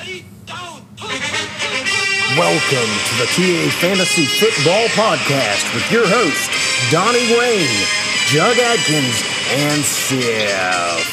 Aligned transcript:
Welcome 0.00 0.40
to 3.04 3.14
the 3.18 3.26
TA 3.36 3.68
Fantasy 3.80 4.24
Football 4.24 4.86
Podcast 4.96 5.74
with 5.74 5.92
your 5.92 6.06
host, 6.08 6.50
Donnie 6.90 7.36
Wayne, 7.36 7.86
Jug 8.28 8.56
Adkins, 8.56 9.22
and 9.50 9.84
Seth. 9.84 11.04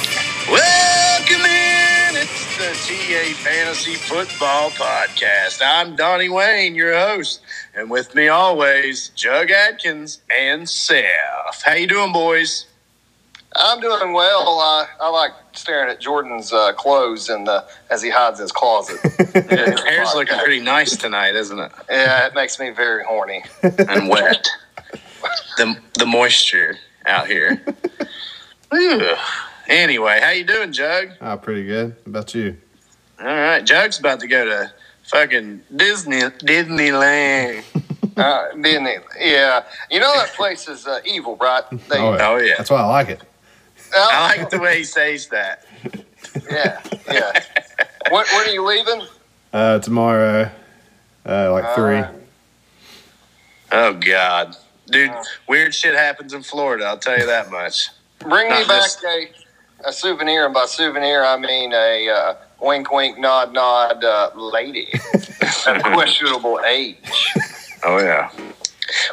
Welcome 0.49 1.43
in. 1.43 2.15
It's 2.15 2.57
the 2.57 2.71
TA 2.87 3.33
Fantasy 3.43 3.95
Football 3.95 4.69
Podcast. 4.69 5.61
I'm 5.61 5.97
Donnie 5.97 6.29
Wayne, 6.29 6.73
your 6.73 6.97
host, 6.97 7.41
and 7.75 7.89
with 7.89 8.15
me 8.15 8.29
always, 8.29 9.09
Jug 9.09 9.51
Adkins 9.51 10.21
and 10.33 10.69
Seth. 10.69 11.61
How 11.65 11.73
you 11.73 11.87
doing, 11.87 12.13
boys? 12.13 12.66
I'm 13.57 13.79
doing 13.79 14.13
well. 14.13 14.59
Uh, 14.59 14.85
I 15.01 15.09
like 15.09 15.31
staring 15.53 15.89
at 15.89 15.99
Jordan's 15.99 16.53
uh, 16.53 16.73
clothes 16.73 17.29
and 17.29 17.47
uh, 17.49 17.63
as 17.89 18.01
he 18.01 18.09
hides 18.09 18.39
in 18.39 18.43
his 18.43 18.51
closet. 18.51 18.97
Yeah, 19.37 19.71
his 19.71 19.83
hair's 19.83 20.13
looking 20.15 20.37
pretty 20.39 20.59
nice 20.59 20.97
tonight, 20.97 21.35
isn't 21.35 21.59
it? 21.59 21.71
yeah, 21.89 22.25
it 22.25 22.33
makes 22.35 22.59
me 22.59 22.71
very 22.71 23.03
horny. 23.03 23.43
And 23.61 24.09
wet. 24.09 24.47
the 25.57 25.77
the 25.99 26.05
moisture 26.05 26.75
out 27.05 27.27
here. 27.27 27.61
Anyway, 29.67 30.19
how 30.21 30.31
you 30.31 30.43
doing, 30.45 30.71
Jug? 30.71 31.09
Ah, 31.21 31.35
pretty 31.35 31.65
good. 31.65 31.91
How 32.05 32.09
about 32.09 32.33
you? 32.33 32.57
All 33.19 33.25
right, 33.27 33.63
Jug's 33.63 33.99
about 33.99 34.19
to 34.21 34.27
go 34.27 34.45
to 34.45 34.71
fucking 35.03 35.61
Disney 35.75 36.19
Disneyland. 36.21 37.63
Uh, 38.17 38.51
Disney, 38.59 38.95
yeah. 39.19 39.61
You 39.91 39.99
know 39.99 40.11
that 40.15 40.29
place 40.33 40.67
is 40.67 40.87
uh, 40.87 41.01
evil, 41.05 41.35
right? 41.35 41.63
They, 41.87 41.99
Oh, 41.99 42.17
Oh 42.19 42.37
yeah, 42.37 42.55
That's 42.57 42.71
why 42.71 42.81
I 42.81 42.85
like 42.87 43.09
it. 43.09 43.21
I 43.95 44.37
like 44.37 44.49
the 44.49 44.59
way 44.59 44.77
he 44.79 44.83
says 44.83 45.27
that. 45.27 45.65
yeah, 46.51 46.81
yeah. 47.11 47.43
when, 48.09 48.25
when 48.33 48.47
are 48.47 48.51
you 48.51 48.65
leaving? 48.65 49.01
Uh, 49.53 49.79
tomorrow, 49.79 50.49
uh, 51.25 51.51
like 51.51 51.75
three. 51.75 51.97
Uh, 51.99 52.11
Oh 53.69 53.93
God, 53.93 54.55
dude, 54.87 55.11
weird 55.47 55.75
shit 55.75 55.93
happens 55.93 56.33
in 56.33 56.41
Florida. 56.41 56.85
I'll 56.85 56.97
tell 56.97 57.19
you 57.19 57.25
that 57.25 57.51
much. 57.51 57.89
Bring 58.19 58.45
me 58.49 58.63
back 58.65 58.83
just- 58.83 59.03
a, 59.03 59.27
a 59.85 59.91
souvenir, 59.91 60.45
and 60.45 60.53
by 60.53 60.65
souvenir 60.67 61.23
I 61.25 61.37
mean 61.37 61.73
a 61.73 62.09
uh, 62.09 62.35
wink, 62.61 62.91
wink, 62.91 63.19
nod, 63.19 63.51
nod 63.53 64.03
uh, 64.03 64.31
lady 64.35 64.87
of 65.67 65.83
questionable 65.83 66.61
age. 66.65 66.95
Oh 67.83 67.99
yeah, 67.99 68.31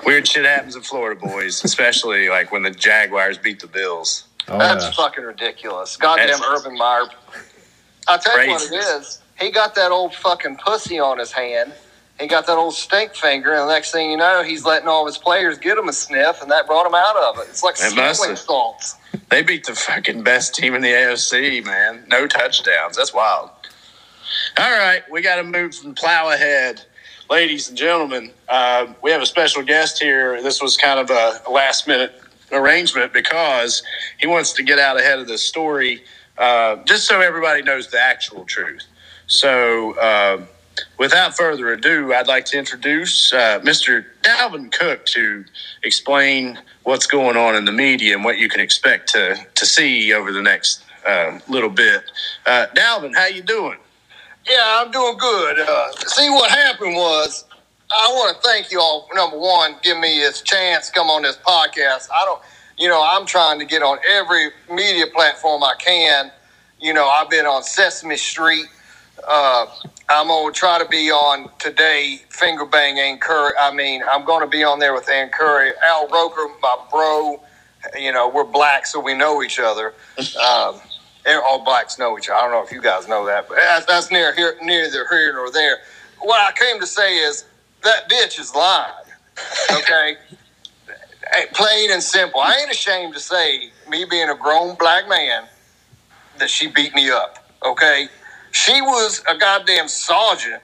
weird 0.07 0.29
shit 0.29 0.45
happens 0.45 0.77
in 0.77 0.83
Florida, 0.83 1.21
boys. 1.21 1.65
Especially 1.65 2.29
like 2.29 2.53
when 2.53 2.63
the 2.63 2.71
Jaguars 2.71 3.39
beat 3.39 3.59
the 3.61 3.67
Bills. 3.67 4.25
Oh, 4.49 4.59
That's 4.59 4.85
yeah. 4.85 4.91
fucking 4.93 5.25
ridiculous. 5.25 5.97
Goddamn 5.97 6.29
That's- 6.29 6.43
Urban 6.47 6.77
Meyer. 6.77 7.07
I'll 8.07 8.19
tell 8.19 8.43
you 8.45 8.51
what 8.51 8.63
it 8.63 8.75
is. 8.75 9.21
He 9.41 9.51
got 9.51 9.75
that 9.77 9.91
old 9.91 10.15
fucking 10.15 10.57
pussy 10.57 10.99
on 10.99 11.19
his 11.19 11.33
hand. 11.33 11.73
He 12.21 12.29
got 12.29 12.47
that 12.47 12.57
old 12.57 12.75
stink 12.75 13.15
finger, 13.15 13.53
and 13.55 13.69
the 13.69 13.73
next 13.73 13.91
thing 13.91 14.11
you 14.11 14.17
know, 14.17 14.43
he's 14.45 14.65
letting 14.65 14.87
all 14.87 15.05
his 15.07 15.19
players 15.19 15.59
get 15.59 15.77
him 15.77 15.89
a 15.89 15.93
sniff, 15.93 16.41
and 16.43 16.51
that 16.51 16.67
brought 16.67 16.87
him 16.87 16.95
out 16.95 17.17
of 17.17 17.39
it. 17.39 17.49
It's 17.49 17.65
like 17.65 17.75
It 17.75 17.91
smelling 17.91 18.37
salts. 18.37 18.95
They 19.31 19.43
beat 19.43 19.65
the 19.67 19.75
fucking 19.75 20.23
best 20.23 20.55
team 20.55 20.75
in 20.75 20.83
the 20.83 20.91
AFC, 20.93 21.65
man. 21.65 22.05
No 22.09 22.29
touchdowns. 22.29 22.97
That's 22.97 23.13
wild. 23.13 23.51
All 24.59 24.71
right, 24.71 25.03
we 25.11 25.23
got 25.23 25.37
to 25.37 25.43
move 25.45 25.75
from 25.75 25.95
plow 25.95 26.31
ahead. 26.31 26.83
Ladies 27.31 27.69
and 27.69 27.77
gentlemen, 27.77 28.31
uh, 28.49 28.87
we 29.03 29.11
have 29.11 29.23
a 29.23 29.27
special 29.27 29.63
guest 29.63 30.01
here. 30.01 30.41
This 30.43 30.63
was 30.63 30.77
kind 30.77 31.01
of 31.01 31.11
a 31.11 31.41
last 31.51 31.89
minute 31.89 32.21
arrangement 32.53 33.13
because 33.13 33.83
he 34.19 34.27
wants 34.27 34.53
to 34.55 34.63
get 34.63 34.79
out 34.79 34.99
ahead 34.99 35.19
of 35.19 35.29
the 35.29 35.39
story 35.39 36.03
uh, 36.39 36.77
just 36.85 37.07
so 37.07 37.21
everybody 37.21 37.63
knows 37.63 37.91
the 37.91 38.01
actual 38.01 38.45
truth. 38.45 38.85
So, 39.27 39.99
uh, 39.99 40.45
without 40.99 41.37
further 41.37 41.73
ado, 41.73 42.13
I'd 42.13 42.27
like 42.27 42.45
to 42.47 42.59
introduce 42.59 43.33
uh, 43.33 43.61
Mr. 43.61 44.05
Dalvin 44.23 44.73
Cook 44.73 45.07
to 45.07 45.45
explain 45.83 46.59
what's 46.83 47.07
going 47.07 47.37
on 47.37 47.55
in 47.55 47.65
the 47.65 47.73
media 47.73 48.15
and 48.15 48.25
what 48.25 48.39
you 48.39 48.49
can 48.49 48.61
expect 48.61 49.11
to, 49.11 49.37
to 49.55 49.67
see 49.67 50.13
over 50.13 50.33
the 50.33 50.43
next 50.43 50.83
uh, 51.07 51.39
little 51.49 51.71
bit. 51.71 52.03
Uh, 52.47 52.67
Dalvin, 52.75 53.15
how 53.15 53.27
you 53.27 53.43
doing? 53.43 53.79
Yeah, 54.49 54.83
I'm 54.85 54.91
doing 54.91 55.17
good. 55.17 55.61
Uh, 55.61 55.93
see, 56.07 56.29
what 56.31 56.51
happened 56.51 56.95
was, 56.97 57.45
I 57.97 58.09
want 58.09 58.37
to 58.37 58.43
thank 58.43 58.73
you 58.73 58.81
all, 58.81 59.09
number 59.15 59.39
one, 59.39 59.77
give 59.83 59.99
me 59.99 60.19
this 60.19 60.43
chance 60.43 60.91
come 60.91 61.09
on 61.09 61.23
this 61.23 61.37
podcast. 61.37 62.09
I 62.13 62.25
don't, 62.25 62.43
you 62.77 62.89
know, 62.89 63.03
I'm 63.07 63.25
trying 63.25 63.61
to 63.61 63.65
get 63.65 63.83
on 63.83 63.99
every 64.11 64.49
media 64.69 65.07
platform 65.07 65.63
I 65.63 65.75
can. 65.79 66.33
You 66.81 66.93
know, 66.93 67.07
I've 67.07 67.31
been 67.31 67.47
on 67.47 67.63
Sesame 67.63 68.17
Street. 68.17 68.67
Uh, 69.27 69.67
I'm 70.09 70.27
to 70.27 70.59
try 70.59 70.83
to 70.83 70.89
be 70.89 71.11
on 71.11 71.49
today, 71.59 72.21
Finger 72.31 72.67
Bang 72.67 72.99
Ann 72.99 73.19
Curry. 73.19 73.53
I 73.59 73.73
mean, 73.73 74.03
I'm 74.11 74.27
to 74.27 74.47
be 74.47 74.65
on 74.65 74.81
there 74.81 74.93
with 74.93 75.09
Ann 75.09 75.31
Curry. 75.31 75.71
Al 75.87 76.09
Roker, 76.09 76.49
my 76.61 76.77
bro. 76.91 77.41
You 77.97 78.13
know, 78.13 78.29
we're 78.29 78.45
black, 78.45 78.87
so 78.87 78.99
we 78.99 79.15
know 79.15 79.43
each 79.43 79.61
other. 79.61 79.95
Um, 80.19 80.81
and 81.27 81.41
all 81.47 81.65
blacks 81.65 81.99
know 81.99 82.19
each 82.19 82.29
other. 82.29 82.39
I 82.39 82.43
don't 82.43 82.51
know 82.51 82.65
if 82.65 82.73
you 82.73 82.83
guys 82.83 83.09
know 83.09 83.25
that, 83.27 83.49
but 83.49 83.57
that's, 83.57 83.87
that's 83.87 84.11
near 84.11 84.35
here, 84.35 84.57
neither 84.63 85.07
here 85.09 85.33
nor 85.33 85.51
there. 85.51 85.79
What 86.21 86.41
I 86.41 86.53
came 86.59 86.81
to 86.81 86.87
say 86.87 87.19
is 87.19 87.45
that 87.85 88.09
bitch 88.11 88.39
is 88.41 88.55
lying. 88.55 88.93
Okay, 89.73 90.17
plain 91.55 91.91
and 91.91 92.03
simple. 92.03 92.41
I 92.41 92.57
ain't 92.61 92.71
ashamed 92.71 93.15
to 93.15 93.21
say, 93.21 93.71
me 93.89 94.05
being 94.09 94.29
a 94.29 94.35
grown 94.37 94.77
black 94.77 95.09
man, 95.09 95.45
that 96.39 96.51
she 96.51 96.69
beat 96.69 96.95
me 96.95 97.11
up. 97.11 97.51
Okay, 97.65 98.09
she 98.53 98.81
was 98.83 99.23
a 99.29 99.37
goddamn 99.37 99.89
sergeant 99.89 100.63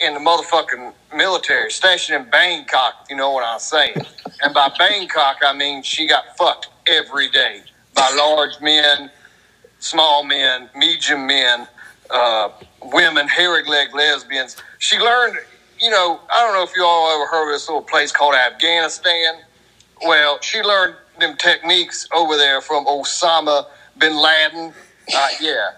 in 0.00 0.14
the 0.14 0.20
motherfucking 0.20 0.92
military, 1.14 1.70
stationed 1.70 2.24
in 2.24 2.30
Bangkok. 2.30 3.06
You 3.08 3.16
know 3.16 3.30
what 3.32 3.44
I'm 3.44 3.58
saying? 3.58 3.96
and 4.42 4.52
by 4.54 4.70
Bangkok, 4.78 5.38
I 5.46 5.54
mean 5.54 5.82
she 5.82 6.06
got 6.06 6.36
fucked 6.36 6.68
every 6.86 7.28
day 7.30 7.62
by 7.94 8.14
large 8.16 8.60
men 8.60 9.10
small 9.78 10.24
men, 10.24 10.68
medium 10.74 11.26
men, 11.26 11.66
uh, 12.10 12.50
women, 12.92 13.28
hairy 13.28 13.64
leg 13.64 13.94
lesbians. 13.94 14.56
She 14.78 14.98
learned, 14.98 15.38
you 15.86 15.92
know, 15.92 16.20
I 16.32 16.42
don't 16.44 16.54
know 16.54 16.64
if 16.64 16.72
you 16.76 16.84
all 16.84 17.14
ever 17.14 17.28
heard 17.30 17.48
of 17.48 17.54
this 17.54 17.68
little 17.68 17.80
place 17.82 18.12
called 18.12 18.34
Afghanistan. 18.34 19.36
Well, 20.04 20.40
she 20.42 20.60
learned 20.62 20.96
them 21.20 21.36
techniques 21.36 22.08
over 22.12 22.36
there 22.36 22.60
from 22.60 22.86
Osama 22.86 23.66
bin 23.98 24.16
Laden. 24.16 24.74
Uh, 25.16 25.28
yeah, 25.40 25.70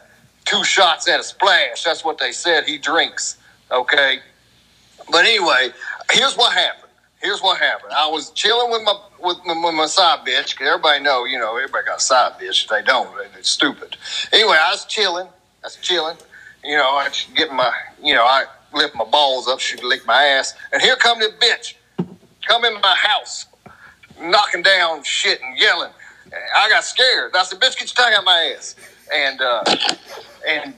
two 0.47 0.65
shots 0.65 1.09
and 1.09 1.21
a 1.21 1.25
splash. 1.25 1.85
That's 1.85 2.05
what 2.05 2.19
they 2.19 2.33
said 2.33 2.65
he 2.65 2.79
drinks. 2.79 3.37
Okay. 3.71 4.21
But 5.11 5.27
anyway, 5.27 5.71
here's 6.13 6.37
what 6.37 6.55
happened. 6.55 6.93
Here's 7.21 7.41
what 7.43 7.59
happened. 7.59 7.93
I 7.95 8.09
was 8.09 8.31
chilling 8.31 8.71
with 8.73 8.83
my 8.85 8.95
with 9.21 9.39
my, 9.47 9.55
with 9.65 9.75
my 9.75 9.87
side 9.87 10.21
bitch. 10.27 10.57
'cause 10.57 10.69
everybody 10.69 11.03
know, 11.03 11.25
you 11.27 11.39
know, 11.39 11.57
everybody 11.57 11.87
got 11.87 11.99
a 11.99 12.01
side 12.01 12.35
bitch. 12.41 12.65
If 12.65 12.71
they 12.71 12.83
don't, 12.83 13.17
they- 13.19 13.29
they're 13.35 13.43
stupid. 13.45 13.97
Anyway, 14.33 14.57
I 14.59 14.71
was 14.73 14.87
chilling. 14.87 15.27
I 15.29 15.67
was 15.67 15.77
chilling. 15.77 16.17
You 16.65 16.77
know, 16.79 16.97
I 16.97 17.09
was 17.09 17.27
getting 17.37 17.57
my, 17.57 17.73
you 18.03 18.15
know, 18.15 18.25
I 18.25 18.47
lift 18.75 18.95
my 18.97 19.05
balls 19.05 19.49
up. 19.49 19.61
She'd 19.61 19.83
lick 19.85 20.07
my 20.07 20.23
ass, 20.25 20.55
and 20.73 20.83
here 20.83 20.97
come 20.97 21.19
this 21.21 21.33
bitch. 21.33 21.75
Come 22.47 22.65
in 22.65 22.75
my 22.75 22.97
house, 22.97 23.47
knocking 24.21 24.63
down 24.63 25.03
shit 25.05 25.41
and 25.43 25.59
yelling. 25.59 25.93
I 26.57 26.69
got 26.71 26.85
scared. 26.85 27.33
I 27.37 27.45
said, 27.45 27.61
"Bitch, 27.61 27.79
get 27.79 27.83
your 27.83 28.07
tongue 28.07 28.15
out 28.15 28.25
my 28.25 28.55
ass!" 28.57 28.77
And 29.15 29.41
uh, 29.41 29.65
and 30.49 30.75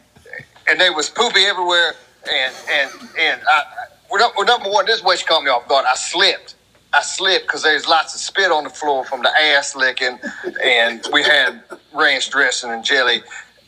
and 0.68 0.80
there 0.80 0.94
was 0.94 1.10
poopy 1.10 1.40
everywhere. 1.44 1.94
And 2.32 2.54
and 2.70 2.90
and 3.18 3.40
I, 3.48 3.64
well, 4.10 4.20
num- 4.20 4.32
well, 4.36 4.46
number 4.46 4.70
one, 4.70 4.86
this 4.86 4.98
is 4.98 5.04
what 5.04 5.18
she 5.18 5.26
caught 5.26 5.42
me 5.44 5.50
off 5.50 5.68
guard. 5.68 5.86
I 5.90 5.96
slipped. 5.96 6.54
I 6.92 7.02
slipped 7.02 7.46
because 7.46 7.62
there's 7.62 7.88
lots 7.88 8.14
of 8.14 8.20
spit 8.20 8.50
on 8.52 8.64
the 8.64 8.70
floor 8.70 9.04
from 9.04 9.22
the 9.22 9.30
ass 9.30 9.76
licking, 9.76 10.18
and 10.64 11.06
we 11.12 11.22
had 11.22 11.62
ranch 11.94 12.30
dressing 12.30 12.70
and 12.70 12.84
jelly. 12.84 13.22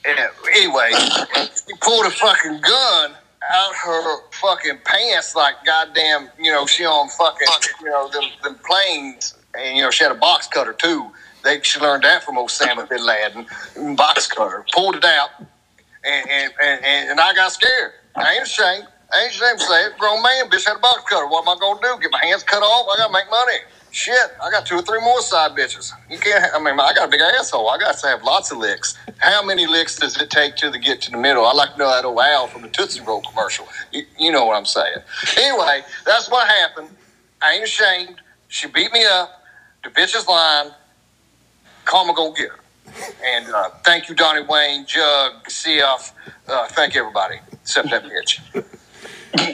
And 0.04 0.18
anyway, 0.54 0.90
she 0.94 1.74
pulled 1.80 2.06
a 2.06 2.10
fucking 2.10 2.60
gun 2.62 3.12
out 3.50 3.74
her 3.74 4.22
fucking 4.40 4.78
pants 4.84 5.34
like 5.34 5.54
goddamn, 5.64 6.30
you 6.38 6.52
know, 6.52 6.66
she 6.66 6.84
on 6.84 7.08
fucking, 7.10 7.48
you 7.82 7.90
know, 7.90 8.08
them, 8.10 8.24
them 8.42 8.56
planes, 8.66 9.34
and 9.58 9.76
you 9.76 9.82
know, 9.82 9.90
she 9.90 10.04
had 10.04 10.12
a 10.12 10.18
box 10.18 10.46
cutter 10.48 10.72
too. 10.72 11.10
They 11.44 11.60
she 11.62 11.80
learned 11.80 12.04
that 12.04 12.22
from 12.22 12.36
Osama 12.36 12.88
bin 12.88 13.04
Laden, 13.04 13.96
box 13.96 14.28
cutter. 14.28 14.64
Pulled 14.74 14.96
it 14.96 15.04
out, 15.04 15.30
and 16.04 16.28
and, 16.30 16.52
and, 16.62 17.10
and 17.10 17.20
I 17.20 17.34
got 17.34 17.52
scared. 17.52 17.92
I 18.16 18.34
ain't 18.34 18.44
ashamed. 18.44 18.86
I 19.12 19.24
ain't 19.24 19.32
ashamed 19.32 19.58
to 19.58 19.64
say 19.64 19.86
it. 19.86 19.98
Grown 19.98 20.22
man, 20.22 20.48
bitch 20.50 20.66
had 20.66 20.76
a 20.76 20.80
box 20.80 21.02
cutter. 21.08 21.26
What 21.26 21.42
am 21.46 21.48
I 21.56 21.60
gonna 21.60 21.80
do? 21.82 22.00
Get 22.00 22.12
my 22.12 22.24
hands 22.24 22.42
cut 22.44 22.62
off? 22.62 22.86
I 22.92 22.96
gotta 22.98 23.12
make 23.12 23.30
money. 23.30 23.58
Shit, 23.92 24.32
I 24.42 24.50
got 24.50 24.66
two 24.66 24.76
or 24.76 24.82
three 24.82 25.00
more 25.02 25.20
side 25.22 25.52
bitches. 25.52 25.92
You 26.10 26.18
can't. 26.18 26.44
I 26.54 26.58
mean, 26.60 26.80
I 26.80 26.94
got 26.94 27.08
a 27.08 27.12
big 27.12 27.20
asshole. 27.20 27.70
I 27.70 27.78
got 27.78 27.98
to 27.98 28.08
have 28.08 28.24
lots 28.24 28.50
of 28.52 28.58
licks. 28.58 28.98
How 29.18 29.44
many 29.44 29.66
licks 29.66 29.96
does 29.96 30.20
it 30.20 30.30
take 30.30 30.56
to 30.56 30.70
the 30.70 30.78
get 30.78 31.02
to 31.02 31.12
the 31.12 31.18
middle? 31.18 31.46
I 31.46 31.52
like 31.52 31.74
to 31.74 31.78
know 31.78 31.90
that 31.90 32.06
old 32.06 32.18
Al 32.20 32.48
from 32.48 32.62
the 32.62 32.68
Tootsie 32.70 33.02
Roll 33.02 33.22
commercial. 33.22 33.68
You, 33.92 34.04
you 34.18 34.32
know 34.32 34.46
what 34.46 34.56
I'm 34.56 34.66
saying. 34.66 34.96
Anyway, 35.38 35.82
that's 36.06 36.30
what 36.30 36.48
happened. 36.48 36.90
I 37.42 37.54
ain't 37.54 37.64
ashamed. 37.64 38.16
She 38.48 38.68
beat 38.68 38.92
me 38.94 39.04
up. 39.04 39.44
The 39.84 39.90
bitch 39.90 40.16
is 40.16 40.26
lying. 40.26 40.70
Karma 41.84 42.14
go 42.14 42.32
get 42.32 42.50
her. 42.50 42.60
And 43.24 43.48
uh, 43.54 43.70
thank 43.84 44.08
you, 44.08 44.14
Donnie 44.14 44.46
Wayne, 44.48 44.86
Jug, 44.86 45.44
CF. 45.48 46.12
Uh, 46.48 46.68
thank 46.68 46.94
you 46.94 47.02
everybody, 47.02 47.36
except 47.52 47.90
that 47.90 48.04
bitch. 48.04 48.40
All 49.38 49.44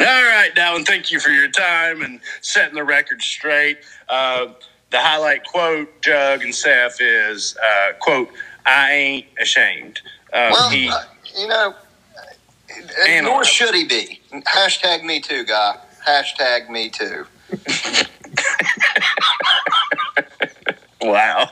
right, 0.00 0.50
Dalvin, 0.54 0.86
thank 0.86 1.12
you 1.12 1.20
for 1.20 1.30
your 1.30 1.48
time 1.48 2.02
and 2.02 2.20
setting 2.40 2.74
the 2.74 2.84
record 2.84 3.22
straight. 3.22 3.78
Uh, 4.08 4.48
the 4.90 4.98
highlight 5.00 5.44
quote, 5.44 6.00
Jug 6.02 6.42
and 6.42 6.54
Seth, 6.54 7.00
is 7.00 7.56
uh, 7.62 7.92
quote, 8.00 8.30
I 8.66 8.92
ain't 8.92 9.26
ashamed. 9.40 10.00
Uh, 10.32 10.50
Well, 10.52 10.70
he, 10.70 10.88
uh, 10.88 11.00
you 11.36 11.46
know, 11.48 11.74
And- 13.06 13.26
nor 13.26 13.44
should 13.44 13.74
he 13.74 13.84
be. 13.84 14.20
Hashtag 14.46 15.04
me 15.04 15.20
too, 15.20 15.44
guy. 15.44 15.76
Hashtag 16.06 16.68
me 16.68 16.90
too. 16.90 17.26
wow. 21.02 21.50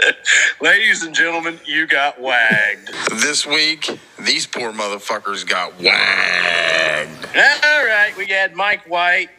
Ladies 0.60 1.02
and 1.02 1.14
gentlemen, 1.14 1.60
you 1.66 1.86
got 1.86 2.20
wagged. 2.20 2.90
This 3.12 3.46
week, 3.46 3.88
these 4.24 4.46
poor 4.46 4.72
motherfuckers 4.72 5.46
got 5.46 5.78
wagged. 5.80 7.26
All 7.36 7.84
right, 7.86 8.12
we 8.16 8.26
had 8.26 8.54
Mike 8.54 8.88
White 8.88 9.30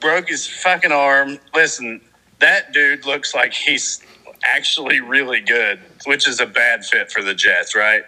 broke 0.00 0.28
his 0.28 0.46
fucking 0.46 0.92
arm. 0.92 1.38
Listen, 1.54 2.00
that 2.38 2.72
dude 2.72 3.04
looks 3.06 3.34
like 3.34 3.52
he's 3.52 4.00
actually 4.44 5.00
really 5.00 5.40
good, 5.40 5.80
which 6.06 6.28
is 6.28 6.38
a 6.40 6.46
bad 6.46 6.84
fit 6.84 7.10
for 7.10 7.22
the 7.22 7.34
Jets, 7.34 7.74
right? 7.74 8.02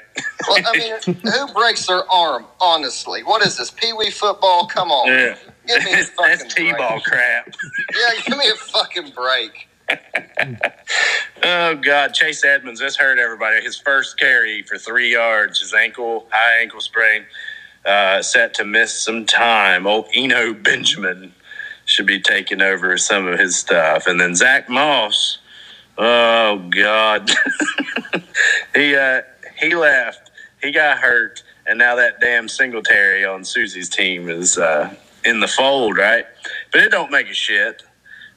Well, 0.49 0.59
I 0.65 0.77
mean, 0.79 1.17
who 1.25 1.53
breaks 1.53 1.87
their 1.87 2.09
arm, 2.11 2.47
honestly? 2.61 3.23
What 3.25 3.45
is 3.45 3.57
this, 3.57 3.71
Pee 3.71 3.93
Wee 3.93 4.11
football? 4.11 4.67
Come 4.67 4.91
on. 4.91 5.09
Yeah. 5.09 5.37
Give 5.67 5.85
me 5.85 5.93
a 5.93 5.97
fucking 6.05 6.39
That's 6.39 6.55
T-ball 6.55 6.91
break. 6.91 7.05
crap. 7.05 7.55
Yeah, 7.95 8.21
give 8.27 8.39
me 8.39 8.49
a 8.49 8.55
fucking 8.55 9.11
break. 9.15 9.69
Oh 11.43 11.75
God, 11.77 12.13
Chase 12.15 12.45
Edmonds, 12.45 12.81
this 12.81 12.97
hurt 12.97 13.19
everybody. 13.19 13.63
His 13.63 13.77
first 13.79 14.19
carry 14.19 14.63
for 14.63 14.77
three 14.77 15.13
yards, 15.13 15.61
his 15.61 15.73
ankle, 15.73 16.27
high 16.31 16.61
ankle 16.61 16.81
sprain, 16.81 17.25
uh, 17.87 18.23
set 18.23 18.55
to 18.55 18.65
miss 18.65 18.93
some 18.93 19.25
time. 19.25 19.87
Old 19.87 20.09
Eno 20.15 20.53
Benjamin 20.53 21.33
should 21.87 22.07
be 22.07 22.21
taking 22.21 22.61
over 22.61 22.97
some 22.99 23.27
of 23.27 23.39
his 23.39 23.57
stuff, 23.57 24.07
and 24.07 24.21
then 24.21 24.37
Zach 24.37 24.69
Moss. 24.69 25.39
Oh 25.99 26.69
God, 26.71 27.31
he 28.75 28.95
uh, 28.97 29.23
he 29.59 29.75
left. 29.75 30.31
He 30.63 30.73
got 30.73 30.99
hurt, 30.99 31.43
and 31.67 31.79
now 31.79 31.97
that 31.97 32.21
damn 32.21 32.49
Singletary 32.49 33.25
on 33.25 33.45
Susie's 33.45 33.89
team 33.89 34.29
is 34.29 34.59
uh, 34.59 34.95
in 35.25 35.41
the 35.41 35.49
fold, 35.49 35.97
right? 35.97 36.27
But 36.71 36.83
it 36.83 36.91
don't 36.91 37.11
make 37.11 37.31
a 37.31 37.35
shit 37.35 37.83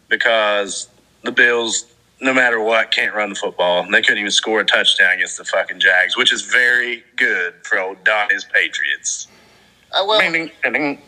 because 0.09 0.87
the 1.23 1.31
Bills, 1.31 1.85
no 2.21 2.33
matter 2.33 2.61
what, 2.61 2.91
can't 2.91 3.13
run 3.13 3.29
the 3.29 3.35
football. 3.35 3.85
They 3.89 4.01
couldn't 4.01 4.19
even 4.19 4.31
score 4.31 4.59
a 4.61 4.65
touchdown 4.65 5.13
against 5.15 5.37
the 5.37 5.45
fucking 5.45 5.79
Jags, 5.79 6.15
which 6.17 6.31
is 6.31 6.43
very 6.43 7.03
good 7.15 7.53
for 7.63 7.79
old 7.79 8.03
Donnie's 8.03 8.43
Patriots. 8.45 9.27
Uh, 9.91 10.03
well, 10.07 10.19
Ding, 10.19 10.51
ding, 10.63 10.73
ding. 10.73 11.01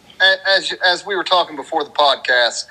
as 0.47 0.73
as 0.85 1.06
we 1.06 1.15
were 1.15 1.23
talking 1.23 1.56
before 1.56 1.83
the 1.83 1.89
podcast, 1.89 2.65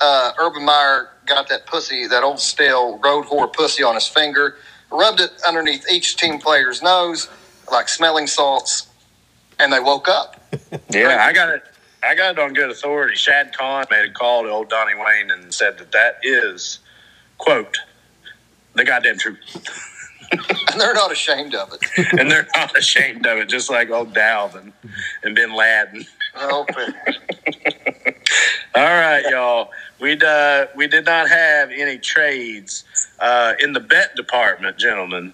uh, 0.00 0.32
Urban 0.38 0.64
Meyer 0.64 1.10
got 1.26 1.48
that 1.48 1.66
pussy, 1.66 2.06
that 2.06 2.22
old 2.22 2.38
stale 2.40 2.98
road 2.98 3.24
whore 3.26 3.52
pussy 3.52 3.82
on 3.82 3.94
his 3.94 4.06
finger, 4.06 4.56
rubbed 4.90 5.20
it 5.20 5.30
underneath 5.46 5.86
each 5.90 6.16
team 6.16 6.38
player's 6.38 6.82
nose 6.82 7.28
like 7.70 7.88
smelling 7.88 8.26
salts, 8.26 8.88
and 9.58 9.72
they 9.72 9.80
woke 9.80 10.08
up. 10.08 10.34
Yeah, 10.90 11.24
I 11.26 11.32
got 11.34 11.50
it. 11.50 11.64
I 12.02 12.14
got 12.14 12.32
it 12.32 12.38
on 12.38 12.52
good 12.52 12.70
authority. 12.70 13.16
Shad 13.16 13.56
Khan 13.56 13.86
made 13.90 14.08
a 14.08 14.12
call 14.12 14.44
to 14.44 14.50
old 14.50 14.68
Donnie 14.68 14.94
Wayne 14.94 15.30
and 15.30 15.52
said 15.52 15.78
that 15.78 15.92
that 15.92 16.18
is, 16.22 16.78
quote, 17.38 17.76
the 18.74 18.84
goddamn 18.84 19.18
truth. 19.18 19.38
And 20.70 20.78
they're 20.78 20.92
not 20.92 21.10
ashamed 21.10 21.54
of 21.54 21.72
it. 21.72 22.12
and 22.20 22.30
they're 22.30 22.46
not 22.54 22.76
ashamed 22.76 23.24
of 23.26 23.38
it, 23.38 23.48
just 23.48 23.70
like 23.70 23.88
old 23.88 24.12
Dalvin 24.14 24.72
and 25.22 25.34
Bin 25.34 25.54
Laden. 25.54 26.04
All 28.74 28.84
right, 28.84 29.24
y'all. 29.30 29.70
We 29.98 30.18
uh, 30.20 30.66
we 30.76 30.86
did 30.86 31.06
not 31.06 31.28
have 31.28 31.70
any 31.70 31.96
trades 31.98 32.84
uh, 33.18 33.54
in 33.58 33.72
the 33.72 33.80
bet 33.80 34.14
department, 34.14 34.76
gentlemen. 34.78 35.32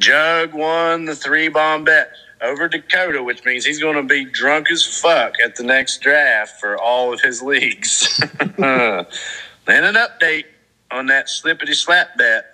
Jug 0.00 0.52
won 0.52 1.04
the 1.04 1.14
three 1.14 1.48
bomb 1.48 1.84
bet 1.84 2.10
over 2.44 2.68
Dakota, 2.68 3.22
which 3.22 3.44
means 3.44 3.64
he's 3.64 3.80
going 3.80 3.96
to 3.96 4.02
be 4.02 4.24
drunk 4.24 4.70
as 4.70 4.86
fuck 4.86 5.34
at 5.44 5.56
the 5.56 5.64
next 5.64 6.00
draft 6.00 6.60
for 6.60 6.76
all 6.76 7.12
of 7.12 7.20
his 7.20 7.42
leagues. 7.42 8.20
and 8.40 9.06
an 9.66 9.94
update 9.94 10.44
on 10.90 11.06
that 11.06 11.28
slippity 11.28 11.74
slap 11.74 12.16
bet. 12.16 12.46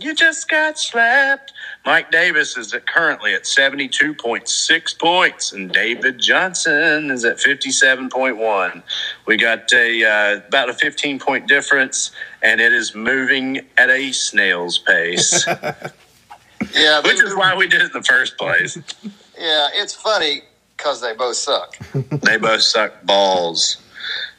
You 0.00 0.14
just 0.14 0.48
got 0.48 0.78
slapped. 0.78 1.52
Mike 1.86 2.10
Davis 2.10 2.56
is 2.56 2.74
at 2.74 2.86
currently 2.86 3.32
at 3.34 3.44
72.6 3.44 4.98
points, 4.98 5.52
and 5.52 5.70
David 5.70 6.18
Johnson 6.18 7.10
is 7.10 7.24
at 7.24 7.36
57.1. 7.36 8.82
We 9.26 9.36
got 9.36 9.72
a 9.72 10.04
uh, 10.04 10.40
about 10.48 10.68
a 10.68 10.74
15 10.74 11.20
point 11.20 11.46
difference, 11.46 12.10
and 12.42 12.60
it 12.60 12.72
is 12.72 12.94
moving 12.94 13.60
at 13.78 13.90
a 13.90 14.10
snail's 14.10 14.78
pace, 14.78 15.46
yeah, 16.74 17.00
which 17.02 17.22
is 17.22 17.34
why 17.36 17.54
we 17.56 17.68
did 17.68 17.82
it 17.82 17.86
in 17.86 17.92
the 17.92 18.02
first 18.02 18.36
place. 18.36 18.76
yeah, 19.38 19.68
it's 19.74 19.94
funny 19.94 20.42
because 20.76 21.00
they 21.00 21.14
both 21.14 21.36
suck. 21.36 21.76
They 22.22 22.36
both 22.38 22.62
suck 22.62 23.04
balls, 23.04 23.76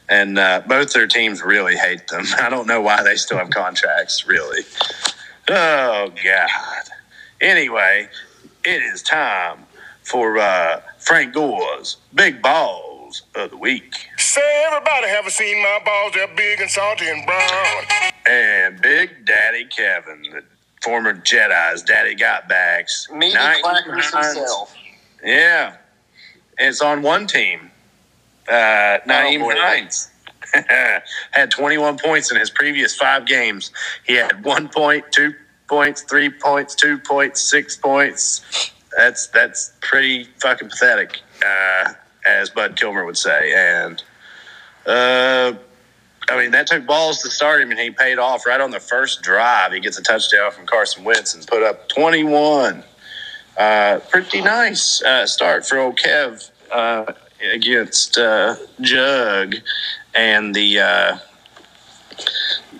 and 0.08 0.38
uh, 0.38 0.62
both 0.66 0.92
their 0.92 1.06
teams 1.06 1.42
really 1.42 1.76
hate 1.76 2.08
them. 2.08 2.24
I 2.40 2.48
don't 2.50 2.66
know 2.66 2.80
why 2.80 3.02
they 3.02 3.16
still 3.16 3.38
have 3.38 3.50
contracts, 3.50 4.26
really. 4.26 4.62
Oh, 5.48 6.10
God. 6.24 6.82
Anyway, 7.40 8.08
it 8.64 8.82
is 8.82 9.02
time 9.02 9.60
for 10.02 10.38
uh, 10.38 10.80
Frank 10.98 11.34
Gore's 11.34 11.98
Big 12.14 12.42
Balls 12.42 13.22
of 13.36 13.50
the 13.50 13.56
Week. 13.56 13.94
Say 14.16 14.64
everybody 14.66 15.08
haven't 15.08 15.30
seen 15.32 15.62
my 15.62 15.80
balls, 15.84 16.12
they're 16.14 16.26
big 16.34 16.60
and 16.60 16.70
salty 16.70 17.08
and 17.08 17.24
brown. 17.24 18.12
And 18.28 18.80
Big 18.82 19.24
Daddy 19.24 19.64
Kevin, 19.66 20.22
the 20.32 20.42
former 20.82 21.14
Jedi's 21.14 21.82
daddy 21.82 22.14
got 22.16 22.48
backs. 22.48 23.08
Meaty 23.12 23.34
Nine 23.34 23.62
clackers 23.62 24.10
times. 24.10 24.36
himself. 24.36 24.74
Yeah. 25.26 25.76
It's 26.58 26.80
on 26.80 27.02
one 27.02 27.26
team. 27.26 27.70
Uh, 28.48 28.98
Nyheim 29.06 29.40
boy. 29.40 29.54
Hines 29.56 30.10
had 31.32 31.50
21 31.50 31.98
points 31.98 32.30
in 32.30 32.38
his 32.38 32.48
previous 32.48 32.96
five 32.96 33.26
games. 33.26 33.72
He 34.06 34.14
had 34.14 34.44
one 34.44 34.68
point, 34.68 35.04
two 35.10 35.34
points, 35.68 36.02
three 36.02 36.30
points, 36.30 36.74
two 36.74 36.98
points, 36.98 37.42
six 37.42 37.76
points. 37.76 38.72
That's 38.96 39.26
that's 39.26 39.72
pretty 39.82 40.24
fucking 40.40 40.70
pathetic, 40.70 41.20
uh, 41.44 41.92
as 42.26 42.48
Bud 42.48 42.76
Kilmer 42.76 43.04
would 43.04 43.18
say. 43.18 43.52
And 43.54 44.02
uh, 44.86 45.54
I 46.28 46.38
mean, 46.38 46.52
that 46.52 46.68
took 46.68 46.86
balls 46.86 47.20
to 47.22 47.30
start 47.30 47.60
him, 47.60 47.72
and 47.72 47.80
he 47.80 47.90
paid 47.90 48.18
off 48.18 48.46
right 48.46 48.60
on 48.60 48.70
the 48.70 48.80
first 48.80 49.22
drive. 49.22 49.72
He 49.72 49.80
gets 49.80 49.98
a 49.98 50.02
touchdown 50.02 50.52
from 50.52 50.66
Carson 50.66 51.04
Wentz 51.04 51.34
and 51.34 51.46
put 51.46 51.62
up 51.62 51.88
21. 51.88 52.84
Uh, 53.56 54.00
pretty 54.10 54.42
nice 54.42 55.02
uh, 55.02 55.26
start 55.26 55.66
for 55.66 55.78
old 55.78 55.98
Kev 55.98 56.50
uh, 56.70 57.12
against 57.52 58.18
uh, 58.18 58.56
Jug. 58.80 59.54
And 60.14 60.54
the 60.54 60.80
uh, 60.80 61.18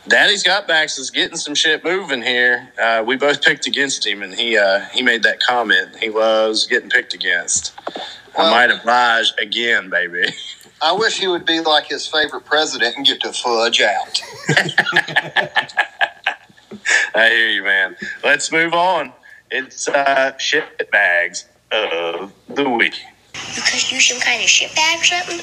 Daddy's 0.08 0.42
got 0.42 0.68
backs 0.68 0.98
is 0.98 1.10
getting 1.10 1.36
some 1.36 1.54
shit 1.54 1.82
moving 1.82 2.22
here. 2.22 2.70
Uh, 2.80 3.02
we 3.06 3.16
both 3.16 3.42
picked 3.42 3.66
against 3.66 4.06
him, 4.06 4.22
and 4.22 4.34
he 4.34 4.56
uh, 4.56 4.80
he 4.92 5.02
made 5.02 5.22
that 5.24 5.40
comment. 5.40 5.96
He 5.96 6.10
was 6.10 6.66
getting 6.66 6.90
picked 6.90 7.14
against. 7.14 7.74
I 8.38 8.50
might 8.50 8.70
oblige 8.70 9.32
again, 9.40 9.88
baby. 9.88 10.26
I 10.82 10.92
wish 10.92 11.18
he 11.18 11.26
would 11.26 11.46
be 11.46 11.60
like 11.60 11.86
his 11.86 12.06
favorite 12.06 12.44
president 12.44 12.96
and 12.96 13.06
get 13.06 13.20
to 13.22 13.32
fudge 13.32 13.80
out. 13.80 14.20
I 17.14 17.30
hear 17.30 17.48
you, 17.48 17.64
man. 17.64 17.96
Let's 18.22 18.52
move 18.52 18.74
on. 18.74 19.12
It's 19.50 19.88
uh, 19.88 20.36
shit 20.38 20.90
bags 20.90 21.46
of 21.70 22.32
the 22.48 22.68
week. 22.68 22.94
You 23.34 24.00
some 24.00 24.20
kind 24.20 24.42
of 24.42 24.48
shitbag 24.48 25.00
or 25.00 25.04
something? 25.04 25.40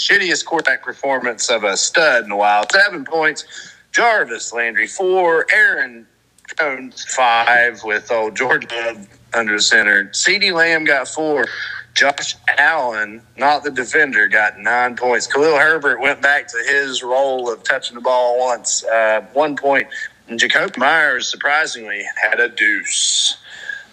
shittiest 0.09 0.45
quarterback 0.45 0.83
performance 0.83 1.49
of 1.49 1.63
a 1.63 1.77
stud 1.77 2.25
in 2.25 2.31
a 2.31 2.37
while. 2.37 2.65
Seven 2.71 3.05
points. 3.05 3.45
Jarvis 3.91 4.53
Landry 4.53 4.87
four. 4.87 5.45
Aaron 5.53 6.07
Jones 6.57 7.05
five 7.09 7.83
with 7.83 8.11
old 8.11 8.35
Jordan 8.35 8.69
Love 8.71 9.07
under 9.33 9.53
the 9.53 9.61
center. 9.61 10.05
CeeDee 10.05 10.53
Lamb 10.53 10.85
got 10.85 11.07
four. 11.07 11.45
Josh 11.95 12.35
Allen, 12.57 13.21
not 13.37 13.63
the 13.63 13.71
defender, 13.71 14.27
got 14.27 14.57
nine 14.57 14.95
points. 14.95 15.27
Khalil 15.27 15.57
Herbert 15.57 15.99
went 15.99 16.21
back 16.21 16.47
to 16.47 16.57
his 16.65 17.03
role 17.03 17.51
of 17.51 17.63
touching 17.63 17.95
the 17.95 18.01
ball 18.01 18.39
once, 18.39 18.85
uh, 18.85 19.25
one 19.33 19.57
point. 19.57 19.87
And 20.27 20.39
Jakobi 20.39 20.77
Meyers, 20.77 21.27
surprisingly, 21.27 22.03
had 22.15 22.39
a 22.39 22.47
deuce. 22.47 23.37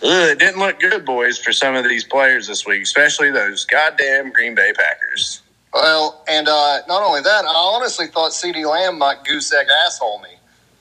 Ugh, 0.03 0.31
it 0.31 0.39
didn't 0.39 0.61
look 0.61 0.79
good, 0.79 1.05
boys, 1.05 1.39
for 1.39 1.53
some 1.53 1.75
of 1.75 1.85
these 1.85 2.05
players 2.05 2.47
this 2.47 2.67
week, 2.67 2.83
especially 2.83 3.31
those 3.31 3.65
goddamn 3.65 4.31
Green 4.31 4.55
Bay 4.55 4.73
Packers. 4.77 5.41
Well, 5.77 6.25
and 6.27 6.49
uh, 6.49 6.79
not 6.89 7.03
only 7.03 7.21
that, 7.21 7.45
I 7.45 7.53
honestly 7.55 8.07
thought 8.07 8.33
CeeDee 8.33 8.65
Lamb 8.65 8.99
might 8.99 9.25
goose 9.25 9.53
egg 9.53 9.67
asshole 9.85 10.23
me. 10.23 10.31